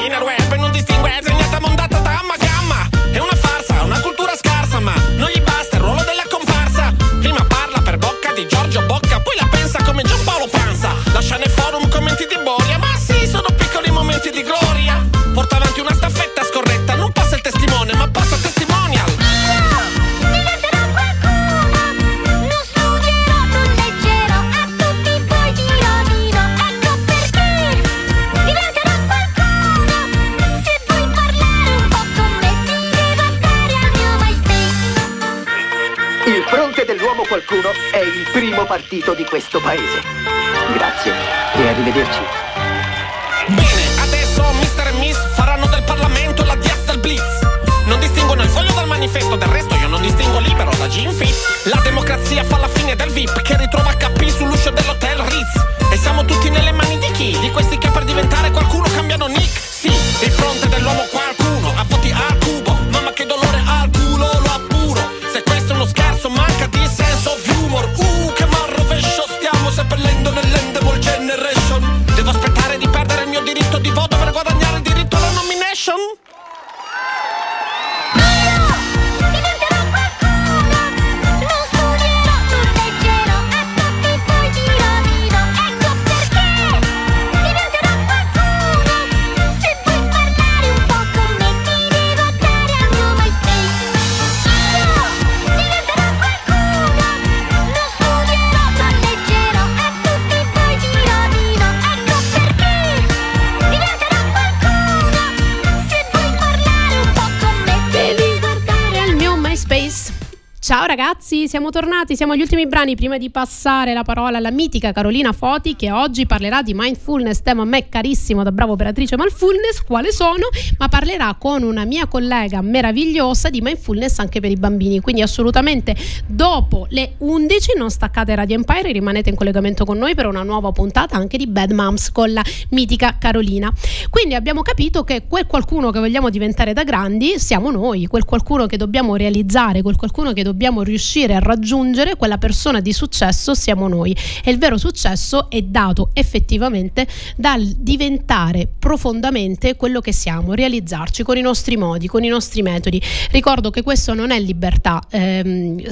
Ciao 110.70 110.84
ragazzi, 110.84 111.48
siamo 111.48 111.70
tornati, 111.70 112.14
siamo 112.14 112.34
agli 112.34 112.42
ultimi 112.42 112.68
brani 112.68 112.94
prima 112.94 113.18
di 113.18 113.28
passare 113.28 113.92
la 113.92 114.04
parola 114.04 114.38
alla 114.38 114.52
mitica 114.52 114.92
Carolina 114.92 115.32
Foti 115.32 115.74
che 115.74 115.90
oggi 115.90 116.26
parlerà 116.26 116.62
di 116.62 116.74
mindfulness, 116.76 117.42
tema 117.42 117.62
a 117.62 117.64
me 117.64 117.88
carissimo 117.88 118.44
da 118.44 118.52
bravo 118.52 118.74
operatrice 118.74 119.16
mindfulness, 119.18 119.82
quale 119.82 120.12
sono, 120.12 120.46
ma 120.78 120.86
parlerà 120.86 121.34
con 121.36 121.64
una 121.64 121.84
mia 121.84 122.06
collega 122.06 122.60
meravigliosa 122.60 123.50
di 123.50 123.60
mindfulness 123.60 124.20
anche 124.20 124.38
per 124.38 124.52
i 124.52 124.54
bambini, 124.54 125.00
quindi 125.00 125.22
assolutamente 125.22 125.96
dopo 126.28 126.86
le 126.90 127.14
11 127.18 127.72
non 127.76 127.90
staccate 127.90 128.32
Radio 128.36 128.54
Empire, 128.54 128.92
rimanete 128.92 129.28
in 129.28 129.34
collegamento 129.34 129.84
con 129.84 129.98
noi 129.98 130.14
per 130.14 130.26
una 130.26 130.44
nuova 130.44 130.70
puntata 130.70 131.16
anche 131.16 131.36
di 131.36 131.48
Bad 131.48 131.72
Moms 131.72 132.12
con 132.12 132.32
la 132.32 132.44
mitica 132.68 133.16
Carolina. 133.18 133.72
Quindi 134.08 134.36
abbiamo 134.36 134.62
capito 134.62 135.02
che 135.02 135.24
quel 135.26 135.46
qualcuno 135.46 135.90
che 135.90 135.98
vogliamo 135.98 136.30
diventare 136.30 136.72
da 136.72 136.84
grandi 136.84 137.40
siamo 137.40 137.72
noi, 137.72 138.06
quel 138.06 138.24
qualcuno 138.24 138.66
che 138.66 138.76
dobbiamo 138.76 139.16
realizzare, 139.16 139.82
quel 139.82 139.96
qualcuno 139.96 140.32
che 140.32 140.44
dobbiamo 140.44 140.58
riuscire 140.82 141.34
a 141.34 141.38
raggiungere, 141.38 142.16
quella 142.16 142.38
persona 142.38 142.80
di 142.80 142.92
successo 142.92 143.54
siamo 143.54 143.88
noi. 143.88 144.16
E 144.44 144.50
il 144.50 144.58
vero 144.58 144.76
successo 144.76 145.50
è 145.50 145.62
dato 145.62 146.10
effettivamente 146.12 147.06
dal 147.36 147.64
diventare 147.64 148.68
profondamente 148.78 149.76
quello 149.76 150.00
che 150.00 150.12
siamo, 150.12 150.54
realizzarci 150.54 151.22
con 151.22 151.36
i 151.36 151.40
nostri 151.40 151.76
modi, 151.76 152.06
con 152.06 152.24
i 152.24 152.28
nostri 152.28 152.62
metodi. 152.62 153.00
Ricordo 153.30 153.70
che 153.70 153.82
questo 153.82 154.14
non 154.14 154.30
è 154.30 154.40
libertà 154.40 155.00
ehm, 155.10 155.82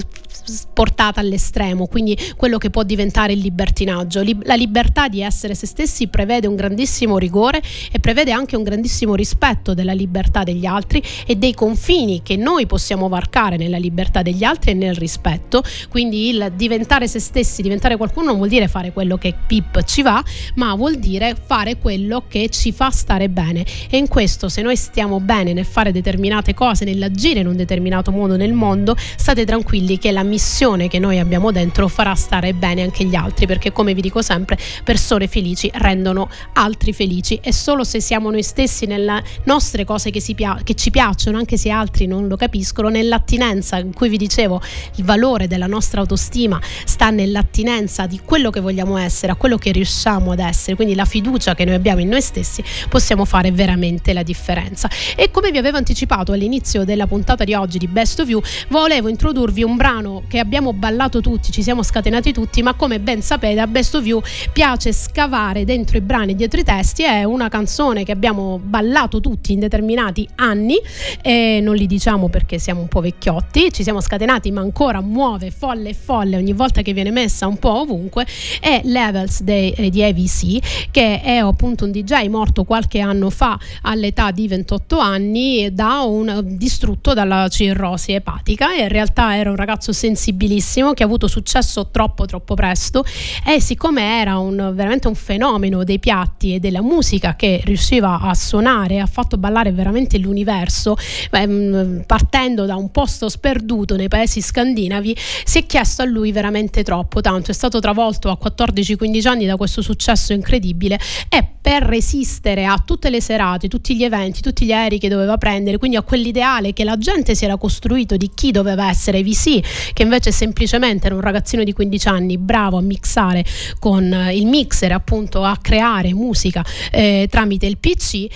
portata 0.73 1.21
all'estremo, 1.21 1.87
quindi 1.87 2.19
quello 2.37 2.59
che 2.59 2.71
può 2.71 2.83
diventare 2.83 3.33
il 3.33 3.41
libertinaggio. 3.41 4.23
La 4.43 4.55
libertà 4.55 5.09
di 5.09 5.21
essere 5.21 5.55
se 5.55 5.67
stessi 5.67 6.09
prevede 6.09 6.47
un 6.47 6.57
grandissimo 6.57 7.19
rigore 7.19 7.63
e 7.91 7.99
prevede 8.01 8.33
anche 8.33 8.57
un 8.57 8.63
grandissimo 8.63 9.15
rispetto 9.15 9.75
della 9.75 9.93
libertà 9.93 10.45
degli 10.45 10.67
altri 10.67 11.03
e 11.27 11.37
dei 11.37 11.55
confini 11.55 12.23
che 12.23 12.37
noi 12.37 12.67
possiamo 12.67 13.09
varcare 13.09 13.57
nella 13.57 13.79
libertà 13.79 14.23
degli 14.23 14.45
altri 14.45 14.58
e 14.67 14.75
nel 14.75 14.95
rispetto. 14.95 15.63
Quindi 15.89 16.29
il 16.29 16.53
diventare 16.55 17.09
se 17.09 17.19
stessi, 17.21 17.63
diventare 17.63 17.97
qualcuno 17.97 18.27
non 18.27 18.37
vuol 18.37 18.49
dire 18.49 18.69
fare 18.69 18.93
quello 18.93 19.17
che 19.17 19.35
pip 19.47 19.83
ci 19.85 20.03
va, 20.03 20.23
ma 20.57 20.75
vuol 20.75 20.97
dire 20.97 21.37
fare 21.41 21.79
quello 21.79 22.25
che 22.29 22.49
ci 22.49 22.73
fa 22.73 22.91
stare 22.91 23.29
bene. 23.29 23.65
E 23.91 23.97
in 23.97 24.09
questo, 24.09 24.49
se 24.49 24.63
noi 24.63 24.77
stiamo 24.77 25.21
bene 25.21 25.53
nel 25.53 25.65
fare 25.65 25.93
determinate 25.93 26.55
cose, 26.55 26.85
nell'agire 26.85 27.41
in 27.41 27.47
un 27.47 27.57
determinato 27.57 28.11
modo 28.11 28.37
nel 28.37 28.53
mondo, 28.53 28.97
state 29.17 29.45
tranquilli 29.45 29.99
che 29.99 30.13
la 30.13 30.23
missione 30.23 30.89
che 30.89 30.99
noi 30.99 31.19
abbiamo 31.19 31.51
dentro 31.53 31.89
farà 31.89 32.15
stare 32.15 32.55
bene 32.55 32.83
anche 32.83 33.05
gli 33.05 33.15
altri, 33.15 33.47
perché 33.47 33.73
come 33.73 33.95
vi 33.95 34.01
dico 34.01 34.23
sempre, 34.23 34.59
persone 34.85 35.27
felici 35.27 35.71
rendono 35.75 36.29
altri 36.55 36.93
felici 36.93 37.39
e 37.43 37.53
solo 37.53 37.85
se 37.85 38.01
siamo 38.01 38.31
noi 38.31 38.43
stessi 38.43 38.87
nelle 38.87 39.23
nostre 39.45 39.85
cose 39.85 40.11
che, 40.11 40.23
pia- 40.35 40.61
che 40.63 40.75
ci 40.75 40.91
piacciono, 40.91 41.39
anche 41.39 41.57
se 41.57 41.71
altri 41.71 42.07
non 42.07 42.27
lo 42.29 42.37
capiscono, 42.37 42.89
nell'attinenza 42.89 43.79
in 43.79 43.93
cui 43.93 44.09
vi 44.09 44.17
dicevo 44.17 44.48
il 44.97 45.05
valore 45.05 45.47
della 45.47 45.67
nostra 45.67 46.01
autostima 46.01 46.61
sta 46.85 47.11
nell'attinenza 47.11 48.07
di 48.07 48.21
quello 48.25 48.51
che 48.51 48.61
vogliamo 48.61 48.97
essere, 48.97 49.33
a 49.33 49.35
quello 49.35 49.59
che 49.59 49.73
riusciamo 49.73 50.33
ad 50.33 50.39
essere, 50.39 50.77
quindi 50.77 50.95
la 50.95 51.05
fiducia 51.05 51.55
che 51.55 51.65
noi 51.65 51.75
abbiamo 51.75 52.01
in 52.01 52.09
noi 52.09 52.23
stessi, 52.23 52.63
possiamo 52.89 53.25
fare 53.25 53.51
veramente 53.53 54.13
la 54.13 54.23
differenza. 54.23 54.89
E 55.17 55.31
come 55.31 55.51
vi 55.51 55.59
avevo 55.59 55.77
anticipato 55.77 56.33
all'inizio 56.33 56.85
della 56.85 57.07
puntata 57.07 57.45
di 57.45 57.55
oggi 57.55 57.79
di 57.79 57.87
Best 57.87 58.21
of 58.21 58.29
You, 58.29 58.41
volevo 58.69 59.09
introdurvi 59.09 59.63
un 59.63 59.77
brano 59.77 60.23
che 60.29 60.39
abbiamo 60.39 60.73
ballato 60.73 61.21
tutti, 61.21 61.51
ci 61.51 61.63
siamo 61.63 61.83
scatenati 61.83 62.33
tutti, 62.33 62.63
ma 62.63 62.75
come 62.75 63.01
ben 63.01 63.21
sapete 63.23 63.61
a 63.61 63.67
Best 63.67 63.95
of 63.95 64.07
You 64.07 64.23
piace 64.53 64.93
scavare 64.93 65.65
dentro 65.65 65.99
i 65.99 66.01
brani, 66.01 66.35
dietro 66.35 66.61
i 66.61 66.65
testi, 66.65 67.03
è 67.03 67.25
una 67.25 67.49
canzone 67.49 68.05
che 68.05 68.13
abbiamo 68.13 68.61
ballato 68.63 69.21
tutti 69.21 69.53
in 69.53 69.61
determinati 69.61 70.29
anni 70.37 70.77
e 71.23 71.61
non 71.63 71.75
li 71.75 71.87
diciamo 71.87 72.29
perché 72.29 72.59
siamo 72.59 72.81
un 72.81 72.89
po' 72.89 73.01
vecchiotti, 73.01 73.73
ci 73.73 73.83
siamo 73.83 74.01
scatenati 74.01 74.27
ma 74.51 74.61
ancora 74.61 75.01
muove 75.01 75.51
folle 75.51 75.91
e 75.91 75.95
folle 75.95 76.37
ogni 76.37 76.53
volta 76.53 76.83
che 76.83 76.93
viene 76.93 77.11
messa 77.11 77.47
un 77.47 77.59
po' 77.59 77.81
ovunque 77.81 78.27
è 78.61 78.83
Levels 78.85 79.43
de, 79.43 79.69
eh, 79.69 79.91
di 79.91 80.03
AVC 80.03 80.91
che 80.91 81.21
è 81.23 81.37
appunto 81.37 81.85
un 81.85 81.91
DJ 81.91 82.29
morto 82.29 82.65
qualche 82.65 83.01
anno 83.01 83.31
fa 83.31 83.59
all'età 83.83 84.31
di 84.31 84.49
28 84.49 84.99
anni 84.99 85.73
da 85.73 86.03
un 86.03 86.43
distrutto 86.45 87.15
dalla 87.15 87.49
cirrosi 87.49 88.13
epatica. 88.13 88.75
E 88.75 88.83
in 88.83 88.89
realtà 88.89 89.37
era 89.37 89.51
un 89.51 89.57
ragazzo 89.57 89.93
sensibilissimo 89.93 90.93
che 90.93 91.03
ha 91.03 91.07
avuto 91.07 91.27
successo 91.27 91.89
troppo 91.91 92.27
troppo 92.27 92.55
presto. 92.55 93.05
E 93.47 93.61
siccome 93.61 94.21
era 94.21 94.39
un, 94.39 94.73
veramente 94.75 95.09
un 95.09 95.15
fenomeno 95.15 95.85
dei 95.85 95.99
piatti 95.99 96.55
e 96.55 96.61
della 96.61 96.83
musica 96.83 97.37
che 97.37 97.61
riusciva 97.65 98.21
a 98.21 98.35
suonare 98.35 99.01
ha 99.01 99.07
fatto 99.07 99.37
ballare 99.37 99.73
veramente 99.73 100.19
l'universo 100.19 100.97
ehm, 101.31 102.05
partendo 102.07 102.67
da 102.67 102.77
un 102.77 102.91
posto 102.91 103.29
sperduto 103.29 103.97
nei 103.97 104.09
paesi 104.09 104.18
scandinavi 104.27 105.17
si 105.45 105.59
è 105.59 105.67
chiesto 105.67 106.03
a 106.03 106.05
lui 106.05 106.33
veramente 106.33 106.83
troppo 106.83 107.21
tanto 107.21 107.51
è 107.51 107.55
stato 107.55 107.81
travolto 107.81 108.31
a 108.31 108.39
14-15 108.43 109.29
anni 109.29 109.47
da 109.47 109.57
questo 109.57 109.83
successo 109.83 110.33
incredibile 110.33 110.99
e 111.29 111.47
per 111.61 111.83
resistere 111.83 112.65
a 112.65 112.83
tutte 112.83 113.11
le 113.11 113.21
serate, 113.21 113.69
tutti 113.69 113.95
gli 113.95 114.03
eventi, 114.03 114.41
tutti 114.41 114.65
gli 114.65 114.73
aerei 114.73 114.99
che 114.99 115.09
doveva 115.09 115.37
prendere, 115.37 115.77
quindi 115.77 115.99
a 115.99 116.03
quell'ideale 116.03 116.73
che 116.73 116.83
la 116.83 116.97
gente 116.97 117.35
si 117.35 117.45
era 117.45 117.59
costruito 117.59 118.17
di 118.17 118.31
chi 118.35 118.53
doveva 118.53 118.89
essere 118.89 119.23
VC, 119.23 119.93
che 119.93 120.03
invece 120.03 120.33
semplicemente 120.33 121.07
era 121.07 121.15
un 121.15 121.21
ragazzino 121.21 121.65
di 121.65 121.75
15 121.75 122.09
anni 122.09 122.39
bravo 122.39 122.79
a 122.79 122.81
mixare 122.81 123.45
con 123.79 124.05
il 124.33 124.47
mixer, 124.47 124.93
appunto 124.93 125.45
a 125.45 125.59
creare 125.61 126.15
musica 126.15 126.65
eh, 126.91 127.27
tramite 127.31 127.67
il 127.67 127.77
PC, 127.77 128.27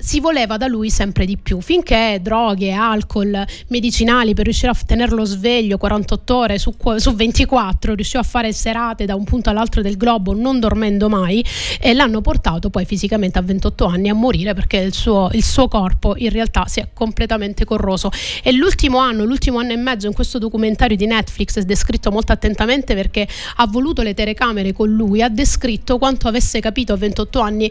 si 0.00 0.18
voleva 0.18 0.56
da 0.56 0.66
lui 0.66 0.90
sempre 0.90 1.26
di 1.26 1.36
più, 1.36 1.60
finché 1.60 2.18
droghe, 2.22 2.72
alcol, 2.72 3.44
medicinali 3.68 4.34
per 4.34 4.44
riuscire 4.44 4.72
a 4.72 4.74
tenerlo 4.74 5.24
sveglio 5.24 5.76
48 5.76 6.36
ore 6.36 6.58
su, 6.58 6.74
su 6.96 7.14
24, 7.14 7.94
riusciva 7.94 8.20
a 8.20 8.24
fare 8.24 8.52
serate 8.52 9.04
da 9.04 9.14
un 9.14 9.24
punto 9.24 9.50
all'altro 9.50 9.82
del 9.82 9.96
globo 9.96 10.34
non 10.34 10.58
dormendo 10.58 11.08
mai 11.08 11.44
e 11.78 11.92
l'hanno 11.92 12.20
portato 12.20 12.70
poi 12.70 12.84
fisicamente 12.84 13.38
a 13.38 13.42
28 13.42 13.84
anni 13.84 14.08
a 14.08 14.14
morire 14.14 14.54
perché 14.54 14.78
il 14.78 14.94
suo, 14.94 15.28
il 15.32 15.44
suo 15.44 15.68
corpo 15.68 16.14
in 16.16 16.30
realtà 16.30 16.64
si 16.66 16.80
è 16.80 16.88
completamente 16.92 17.64
corroso. 17.64 18.10
E 18.42 18.52
l'ultimo 18.52 18.98
anno, 18.98 19.24
l'ultimo 19.24 19.58
anno 19.58 19.72
e 19.72 19.76
mezzo 19.76 20.06
in 20.06 20.14
questo 20.14 20.38
documentario 20.38 20.96
di 20.96 21.06
Netflix 21.06 21.58
è 21.58 21.62
descritto 21.62 22.10
molto 22.10 22.32
attentamente 22.32 22.94
perché 22.94 23.28
ha 23.56 23.66
voluto 23.66 24.02
le 24.02 24.14
telecamere 24.14 24.72
con 24.72 24.88
lui, 24.88 25.22
ha 25.22 25.28
descritto 25.28 25.98
quanto 25.98 26.26
avesse 26.26 26.60
capito 26.60 26.94
a 26.94 26.96
28 26.96 27.40
anni 27.40 27.70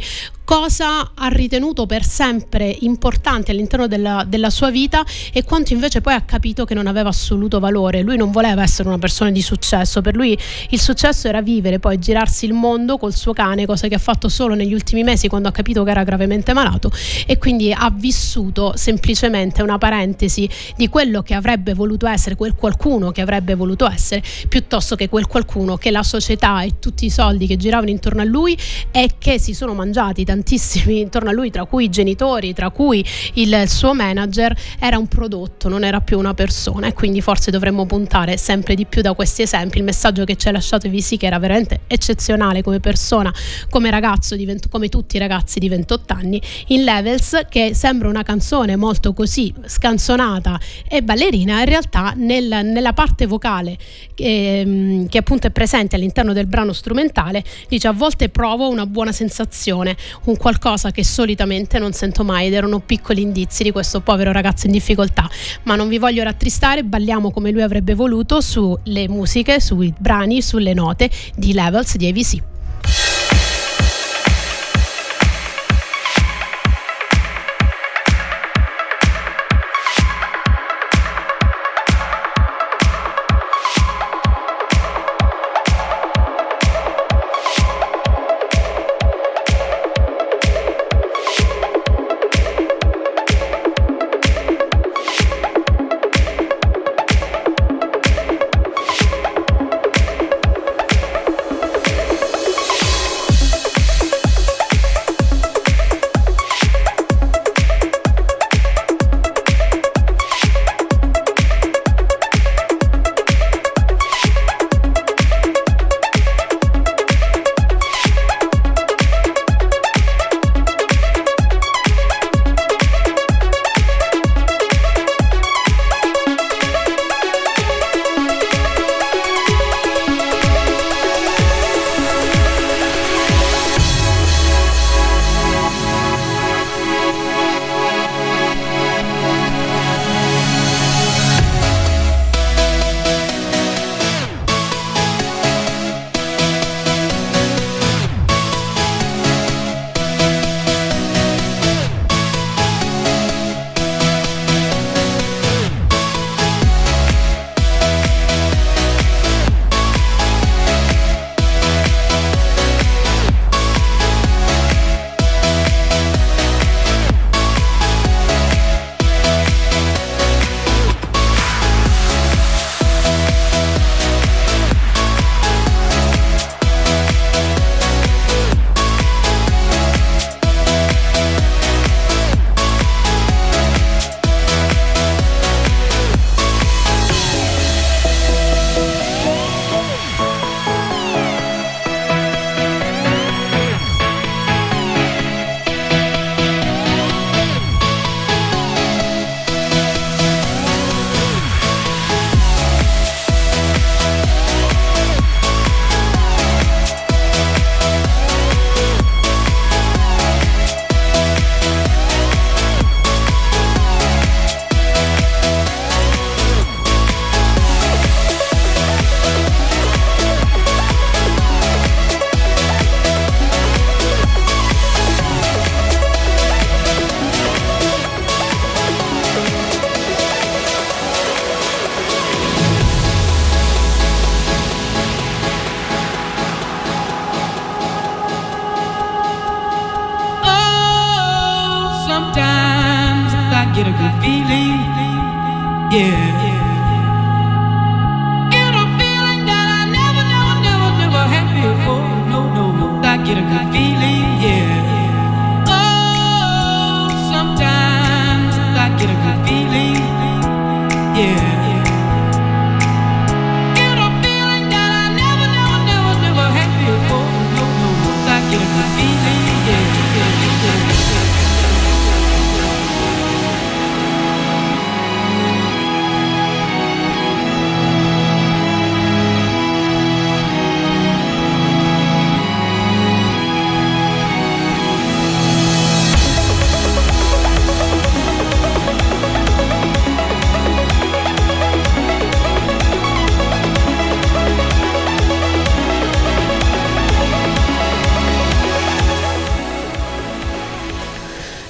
cosa 0.49 1.11
ha 1.13 1.27
ritenuto 1.27 1.85
per 1.85 2.03
sempre 2.03 2.75
importante 2.79 3.51
all'interno 3.51 3.85
della, 3.85 4.25
della, 4.27 4.49
sua 4.49 4.71
vita 4.71 5.05
e 5.31 5.43
quanto 5.43 5.73
invece 5.73 6.01
poi 6.01 6.15
ha 6.15 6.21
capito 6.21 6.65
che 6.65 6.73
non 6.73 6.87
aveva 6.87 7.09
assoluto 7.09 7.59
valore. 7.59 8.01
Lui 8.01 8.17
non 8.17 8.31
voleva 8.31 8.63
essere 8.63 8.87
una 8.87 8.97
persona 8.97 9.29
di 9.29 9.43
successo, 9.43 10.01
per 10.01 10.15
lui 10.15 10.35
il 10.69 10.79
successo 10.79 11.27
era 11.27 11.43
vivere, 11.43 11.77
poi 11.77 11.99
girarsi 11.99 12.45
il 12.45 12.53
mondo 12.53 12.97
col 12.97 13.13
suo 13.13 13.31
cane, 13.31 13.67
cosa 13.67 13.87
che 13.87 13.93
ha 13.93 13.99
fatto 13.99 14.27
solo 14.27 14.55
negli 14.55 14.73
ultimi 14.73 15.03
mesi 15.03 15.27
quando 15.27 15.49
ha 15.49 15.51
capito 15.51 15.83
che 15.83 15.91
era 15.91 16.03
gravemente 16.03 16.51
malato 16.53 16.91
e 17.27 17.37
quindi 17.37 17.71
ha 17.71 17.93
vissuto 17.95 18.73
semplicemente 18.75 19.61
una 19.61 19.77
parentesi 19.77 20.49
di 20.75 20.89
quello 20.89 21.21
che 21.21 21.35
avrebbe 21.35 21.75
voluto 21.75 22.07
essere, 22.07 22.33
quel 22.33 22.55
qualcuno 22.55 23.11
che 23.11 23.21
avrebbe 23.21 23.53
voluto 23.53 23.87
essere, 23.87 24.23
piuttosto 24.47 24.95
che 24.95 25.09
quel 25.09 25.27
qualcuno 25.27 25.77
che 25.77 25.91
la 25.91 26.01
società 26.01 26.63
e 26.63 26.79
tutti 26.79 27.05
i 27.05 27.11
soldi 27.11 27.45
che 27.45 27.55
giravano 27.55 27.91
intorno 27.91 28.21
a 28.21 28.25
lui 28.25 28.57
e 28.89 29.11
che 29.19 29.37
si 29.37 29.53
sono 29.53 29.75
mangiati 29.75 30.25
tantissimo 30.25 30.37
tantissimi 30.39 30.99
intorno 30.99 31.29
a 31.29 31.33
lui, 31.33 31.51
tra 31.51 31.65
cui 31.65 31.85
i 31.85 31.89
genitori, 31.89 32.53
tra 32.53 32.69
cui 32.69 33.05
il 33.33 33.63
suo 33.67 33.93
manager, 33.93 34.55
era 34.79 34.97
un 34.97 35.07
prodotto, 35.07 35.67
non 35.67 35.83
era 35.83 35.99
più 35.99 36.17
una 36.17 36.33
persona 36.33 36.87
e 36.87 36.93
quindi 36.93 37.19
forse 37.19 37.51
dovremmo 37.51 37.85
puntare 37.85 38.37
sempre 38.37 38.75
di 38.75 38.85
più 38.85 39.01
da 39.01 39.13
questi 39.13 39.41
esempi. 39.41 39.79
Il 39.79 39.83
messaggio 39.83 40.23
che 40.23 40.35
ci 40.37 40.47
ha 40.47 40.51
lasciato 40.51 40.87
Visi 40.89 41.17
che 41.17 41.25
era 41.25 41.37
veramente 41.39 41.81
eccezionale 41.87 42.63
come 42.63 42.79
persona, 42.79 43.33
come 43.69 43.89
ragazzo, 43.89 44.35
di 44.35 44.45
20, 44.45 44.69
come 44.69 44.87
tutti 44.87 45.17
i 45.17 45.19
ragazzi 45.19 45.59
di 45.59 45.67
28 45.67 46.13
anni, 46.13 46.41
in 46.67 46.83
Levels, 46.83 47.45
che 47.49 47.73
sembra 47.73 48.07
una 48.07 48.23
canzone 48.23 48.75
molto 48.77 49.13
così 49.13 49.53
scanzonata 49.65 50.59
e 50.87 51.03
ballerina, 51.03 51.59
in 51.59 51.65
realtà 51.65 52.13
nel, 52.15 52.47
nella 52.63 52.93
parte 52.93 53.25
vocale 53.25 53.77
che, 54.15 54.59
ehm, 54.61 55.07
che 55.07 55.17
appunto 55.17 55.47
è 55.47 55.49
presente 55.51 55.95
all'interno 55.95 56.33
del 56.33 56.47
brano 56.47 56.71
strumentale, 56.71 57.43
dice 57.67 57.87
a 57.87 57.91
volte 57.91 58.29
provo 58.29 58.69
una 58.69 58.85
buona 58.85 59.11
sensazione, 59.11 59.97
un 60.29 60.37
qualcosa 60.37 60.91
che 60.91 61.03
solitamente 61.03 61.79
non 61.79 61.91
sento 61.91 62.23
mai 62.23 62.47
ed 62.47 62.53
erano 62.53 62.79
piccoli 62.79 63.21
indizi 63.21 63.63
di 63.63 63.71
questo 63.71 64.01
povero 64.01 64.31
ragazzo 64.31 64.67
in 64.67 64.71
difficoltà. 64.71 65.29
Ma 65.63 65.75
non 65.75 65.87
vi 65.87 65.97
voglio 65.97 66.23
rattristare, 66.23 66.83
balliamo 66.83 67.31
come 67.31 67.51
lui 67.51 67.61
avrebbe 67.61 67.95
voluto 67.95 68.41
sulle 68.41 69.07
musiche, 69.07 69.59
sui 69.59 69.93
brani, 69.97 70.41
sulle 70.41 70.73
note 70.73 71.09
di 71.35 71.53
Levels 71.53 71.95
di 71.97 72.07
AVC. 72.07 72.58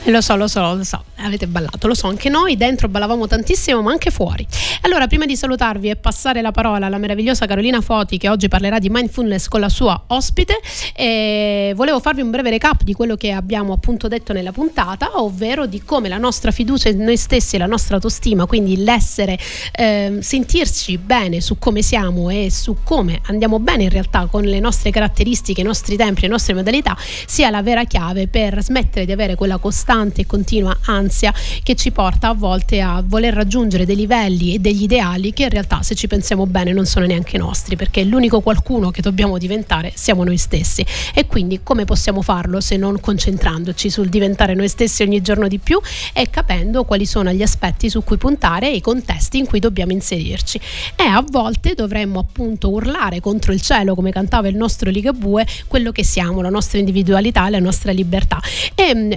Lo 0.06 0.22
so, 0.22 0.38
lo 0.38 0.47
so, 0.47 0.74
lo 0.74 0.84
so, 0.84 1.04
avete 1.18 1.45
ballato, 1.45 1.86
lo 1.86 1.93
so, 1.93 2.08
anche 2.08 2.30
noi 2.30 2.56
dentro 2.56 2.88
ballavamo 2.88 3.28
tantissimo, 3.28 3.82
ma 3.82 3.91
anche 3.91 4.12
fuori. 4.12 4.47
Allora, 4.84 5.08
prima 5.08 5.26
di 5.26 5.36
salutarvi 5.36 5.89
e 5.89 5.97
passare 5.97 6.41
la 6.41 6.52
parola 6.52 6.86
alla 6.86 6.97
meravigliosa 6.97 7.45
Carolina 7.45 7.82
Foti, 7.82 8.18
che 8.18 8.30
oggi 8.30 8.47
parlerà 8.47 8.80
di 8.80 8.89
mindfulness 8.89 9.47
con 9.50 9.60
la 9.60 9.68
sua 9.68 10.02
ospite, 10.08 10.58
eh, 10.95 11.74
volevo 11.76 12.00
farvi 12.00 12.22
un 12.22 12.32
breve 12.32 12.50
recap 12.50 12.84
di 12.84 12.93
quello 12.93 13.18
che 13.18 13.32
abbiamo 13.32 13.74
appunto 13.74 14.08
detto 14.08 14.32
nella 14.32 14.54
puntata, 14.54 15.20
ovvero 15.22 15.66
di 15.66 15.84
come 15.84 16.08
la 16.08 16.18
nostra 16.18 16.52
fiducia 16.52 16.88
in 16.88 17.04
noi 17.04 17.18
stessi 17.18 17.58
e 17.58 17.60
la 17.60 17.66
nostra 17.66 17.95
autostima, 17.95 18.45
quindi 18.45 18.78
l'essere, 18.78 19.38
eh, 19.74 20.20
sentirci 20.22 20.97
bene 20.97 21.41
su 21.41 21.60
come 21.60 21.82
siamo 21.82 22.30
e 22.30 22.50
su 22.50 22.78
come 22.84 23.20
andiamo 23.26 23.60
bene 23.60 23.84
in 23.84 23.89
realtà 23.89 24.28
con 24.28 24.43
le 24.43 24.62
nostre 24.62 24.91
caratteristiche, 24.91 25.60
i 25.60 25.66
nostri 25.66 25.97
tempi, 25.97 26.22
le 26.22 26.30
nostre 26.30 26.54
modalità, 26.54 26.97
sia 27.28 27.50
la 27.50 27.62
vera 27.62 27.84
chiave 27.84 28.28
per 28.28 28.64
smettere 28.64 29.06
di 29.06 29.12
avere 29.12 29.36
quella 29.36 29.58
costante 29.58 29.88
costante 29.90 30.22
e 30.22 30.26
continua 30.28 30.78
ansia 30.86 31.34
che 31.64 31.74
ci 31.74 31.92
porta 31.92 32.30
a 32.30 32.34
volte 32.34 32.80
a 32.80 33.02
voler 33.04 33.34
raggiungere 33.34 33.86
dei 33.86 33.96
livelli 33.96 34.54
e 34.54 34.60
degli 34.60 34.84
ideali 34.84 35.34
che 35.34 35.44
in 35.44 35.50
realtà 35.50 35.82
se 35.82 35.96
ci 35.96 36.08
pensiamo 36.08 36.46
bene 36.46 36.74
non 36.74 36.86
sono 36.86 37.08
neanche 37.08 37.40
nostri 37.40 37.76
perché 37.76 38.04
l'unico 38.04 38.42
qualcuno 38.42 38.92
che 38.92 39.02
dobbiamo 39.02 39.40
diventare 39.40 39.92
siamo 39.96 40.24
noi 40.24 40.38
stessi. 40.38 40.86
E 41.16 41.26
quindi 41.26 41.62
come 41.64 41.86
possiamo 41.86 42.22
farlo 42.22 42.62
se 42.62 42.78
non 42.78 43.00
concentrandoci 43.00 43.90
sul 43.90 44.10
diventare 44.10 44.54
noi 44.54 44.70
stessi 44.70 45.02
ogni 45.02 45.22
giorno 45.22 45.48
di 45.48 45.58
più 45.58 45.80
e 46.14 46.30
capendo 46.30 46.84
quali 46.84 47.08
sono 47.08 47.32
gli 47.32 47.42
aspetti 47.42 47.90
su 47.90 48.04
cui 48.04 48.18
puntare 48.18 48.70
e 48.70 48.76
i 48.76 48.82
contesti 48.82 49.40
in 49.40 49.48
cui 49.48 49.60
dobbiamo 49.60 49.92
inserirci? 49.92 50.60
E 50.96 51.04
a 51.04 51.24
volte 51.28 51.74
dovremmo 51.74 52.20
appunto 52.20 52.70
urlare 52.70 53.22
contro 53.22 53.54
il 53.54 53.62
cielo 53.62 53.96
come 53.96 54.12
cantava 54.12 54.48
il 54.50 54.56
nostro 54.56 54.92
Ligabue 54.92 55.48
quello 55.68 55.92
che 55.92 56.04
siamo, 56.04 56.42
la 56.42 56.50
nostra 56.50 56.78
individualità, 56.78 57.50
la 57.50 57.60
nostra 57.60 57.92
libertà. 57.92 58.40
E 58.76 58.94
mm, 58.96 59.12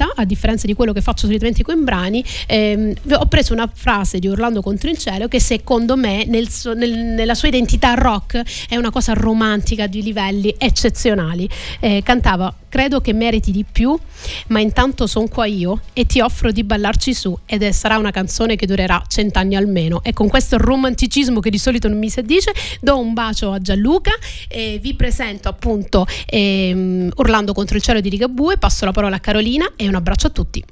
stavolta 0.00 0.12
a 0.14 0.24
differenza 0.24 0.66
di 0.66 0.74
quello 0.74 0.92
che 0.92 1.02
faccio 1.02 1.26
solitamente 1.26 1.62
con 1.62 1.78
i 1.78 1.82
brani, 1.82 2.24
ehm, 2.46 2.94
ho 3.12 3.26
preso 3.26 3.52
una 3.52 3.70
frase 3.72 4.18
di 4.18 4.28
Orlando 4.28 4.62
contro 4.62 4.88
il 4.88 4.96
cielo 4.96 5.28
che 5.28 5.40
secondo 5.40 5.96
me 5.96 6.24
nel 6.26 6.48
nel, 6.74 6.96
nella 6.98 7.34
sua 7.34 7.48
identità 7.48 7.94
rock 7.94 8.42
è 8.68 8.76
una 8.76 8.90
cosa 8.90 9.12
romantica 9.12 9.86
di 9.86 10.02
livelli 10.02 10.54
eccezionali. 10.58 11.48
Eh, 11.80 12.02
cantava 12.02 12.54
credo 12.70 13.00
che 13.00 13.12
meriti 13.12 13.50
di 13.50 13.66
più, 13.70 13.98
ma 14.46 14.60
intanto 14.60 15.06
sono 15.06 15.28
qua 15.28 15.44
io 15.44 15.80
e 15.92 16.06
ti 16.06 16.20
offro 16.20 16.52
di 16.52 16.64
ballarci 16.64 17.12
su 17.12 17.36
ed 17.44 17.62
è, 17.62 17.72
sarà 17.72 17.98
una 17.98 18.12
canzone 18.12 18.56
che 18.56 18.64
durerà 18.64 19.02
cent'anni 19.06 19.56
almeno. 19.56 20.02
E 20.02 20.14
con 20.14 20.28
questo 20.28 20.56
romanticismo 20.56 21.40
che 21.40 21.50
di 21.50 21.58
solito 21.58 21.88
non 21.88 21.98
mi 21.98 22.08
si 22.08 22.22
dice, 22.22 22.52
do 22.80 22.98
un 22.98 23.12
bacio 23.12 23.50
a 23.50 23.60
Gianluca 23.60 24.12
e 24.48 24.78
vi 24.80 24.94
presento 24.94 25.48
appunto 25.48 26.06
ehm, 26.26 27.10
Orlando 27.16 27.52
contro 27.52 27.76
il 27.76 27.82
cielo 27.82 28.00
di 28.00 28.08
Rigabue, 28.08 28.56
passo 28.56 28.84
la 28.84 28.92
parola 28.92 29.16
a 29.16 29.20
Carolina 29.20 29.72
e 29.76 29.89
un 29.90 29.96
abbraccio 29.96 30.28
a 30.28 30.30
tutti. 30.30 30.64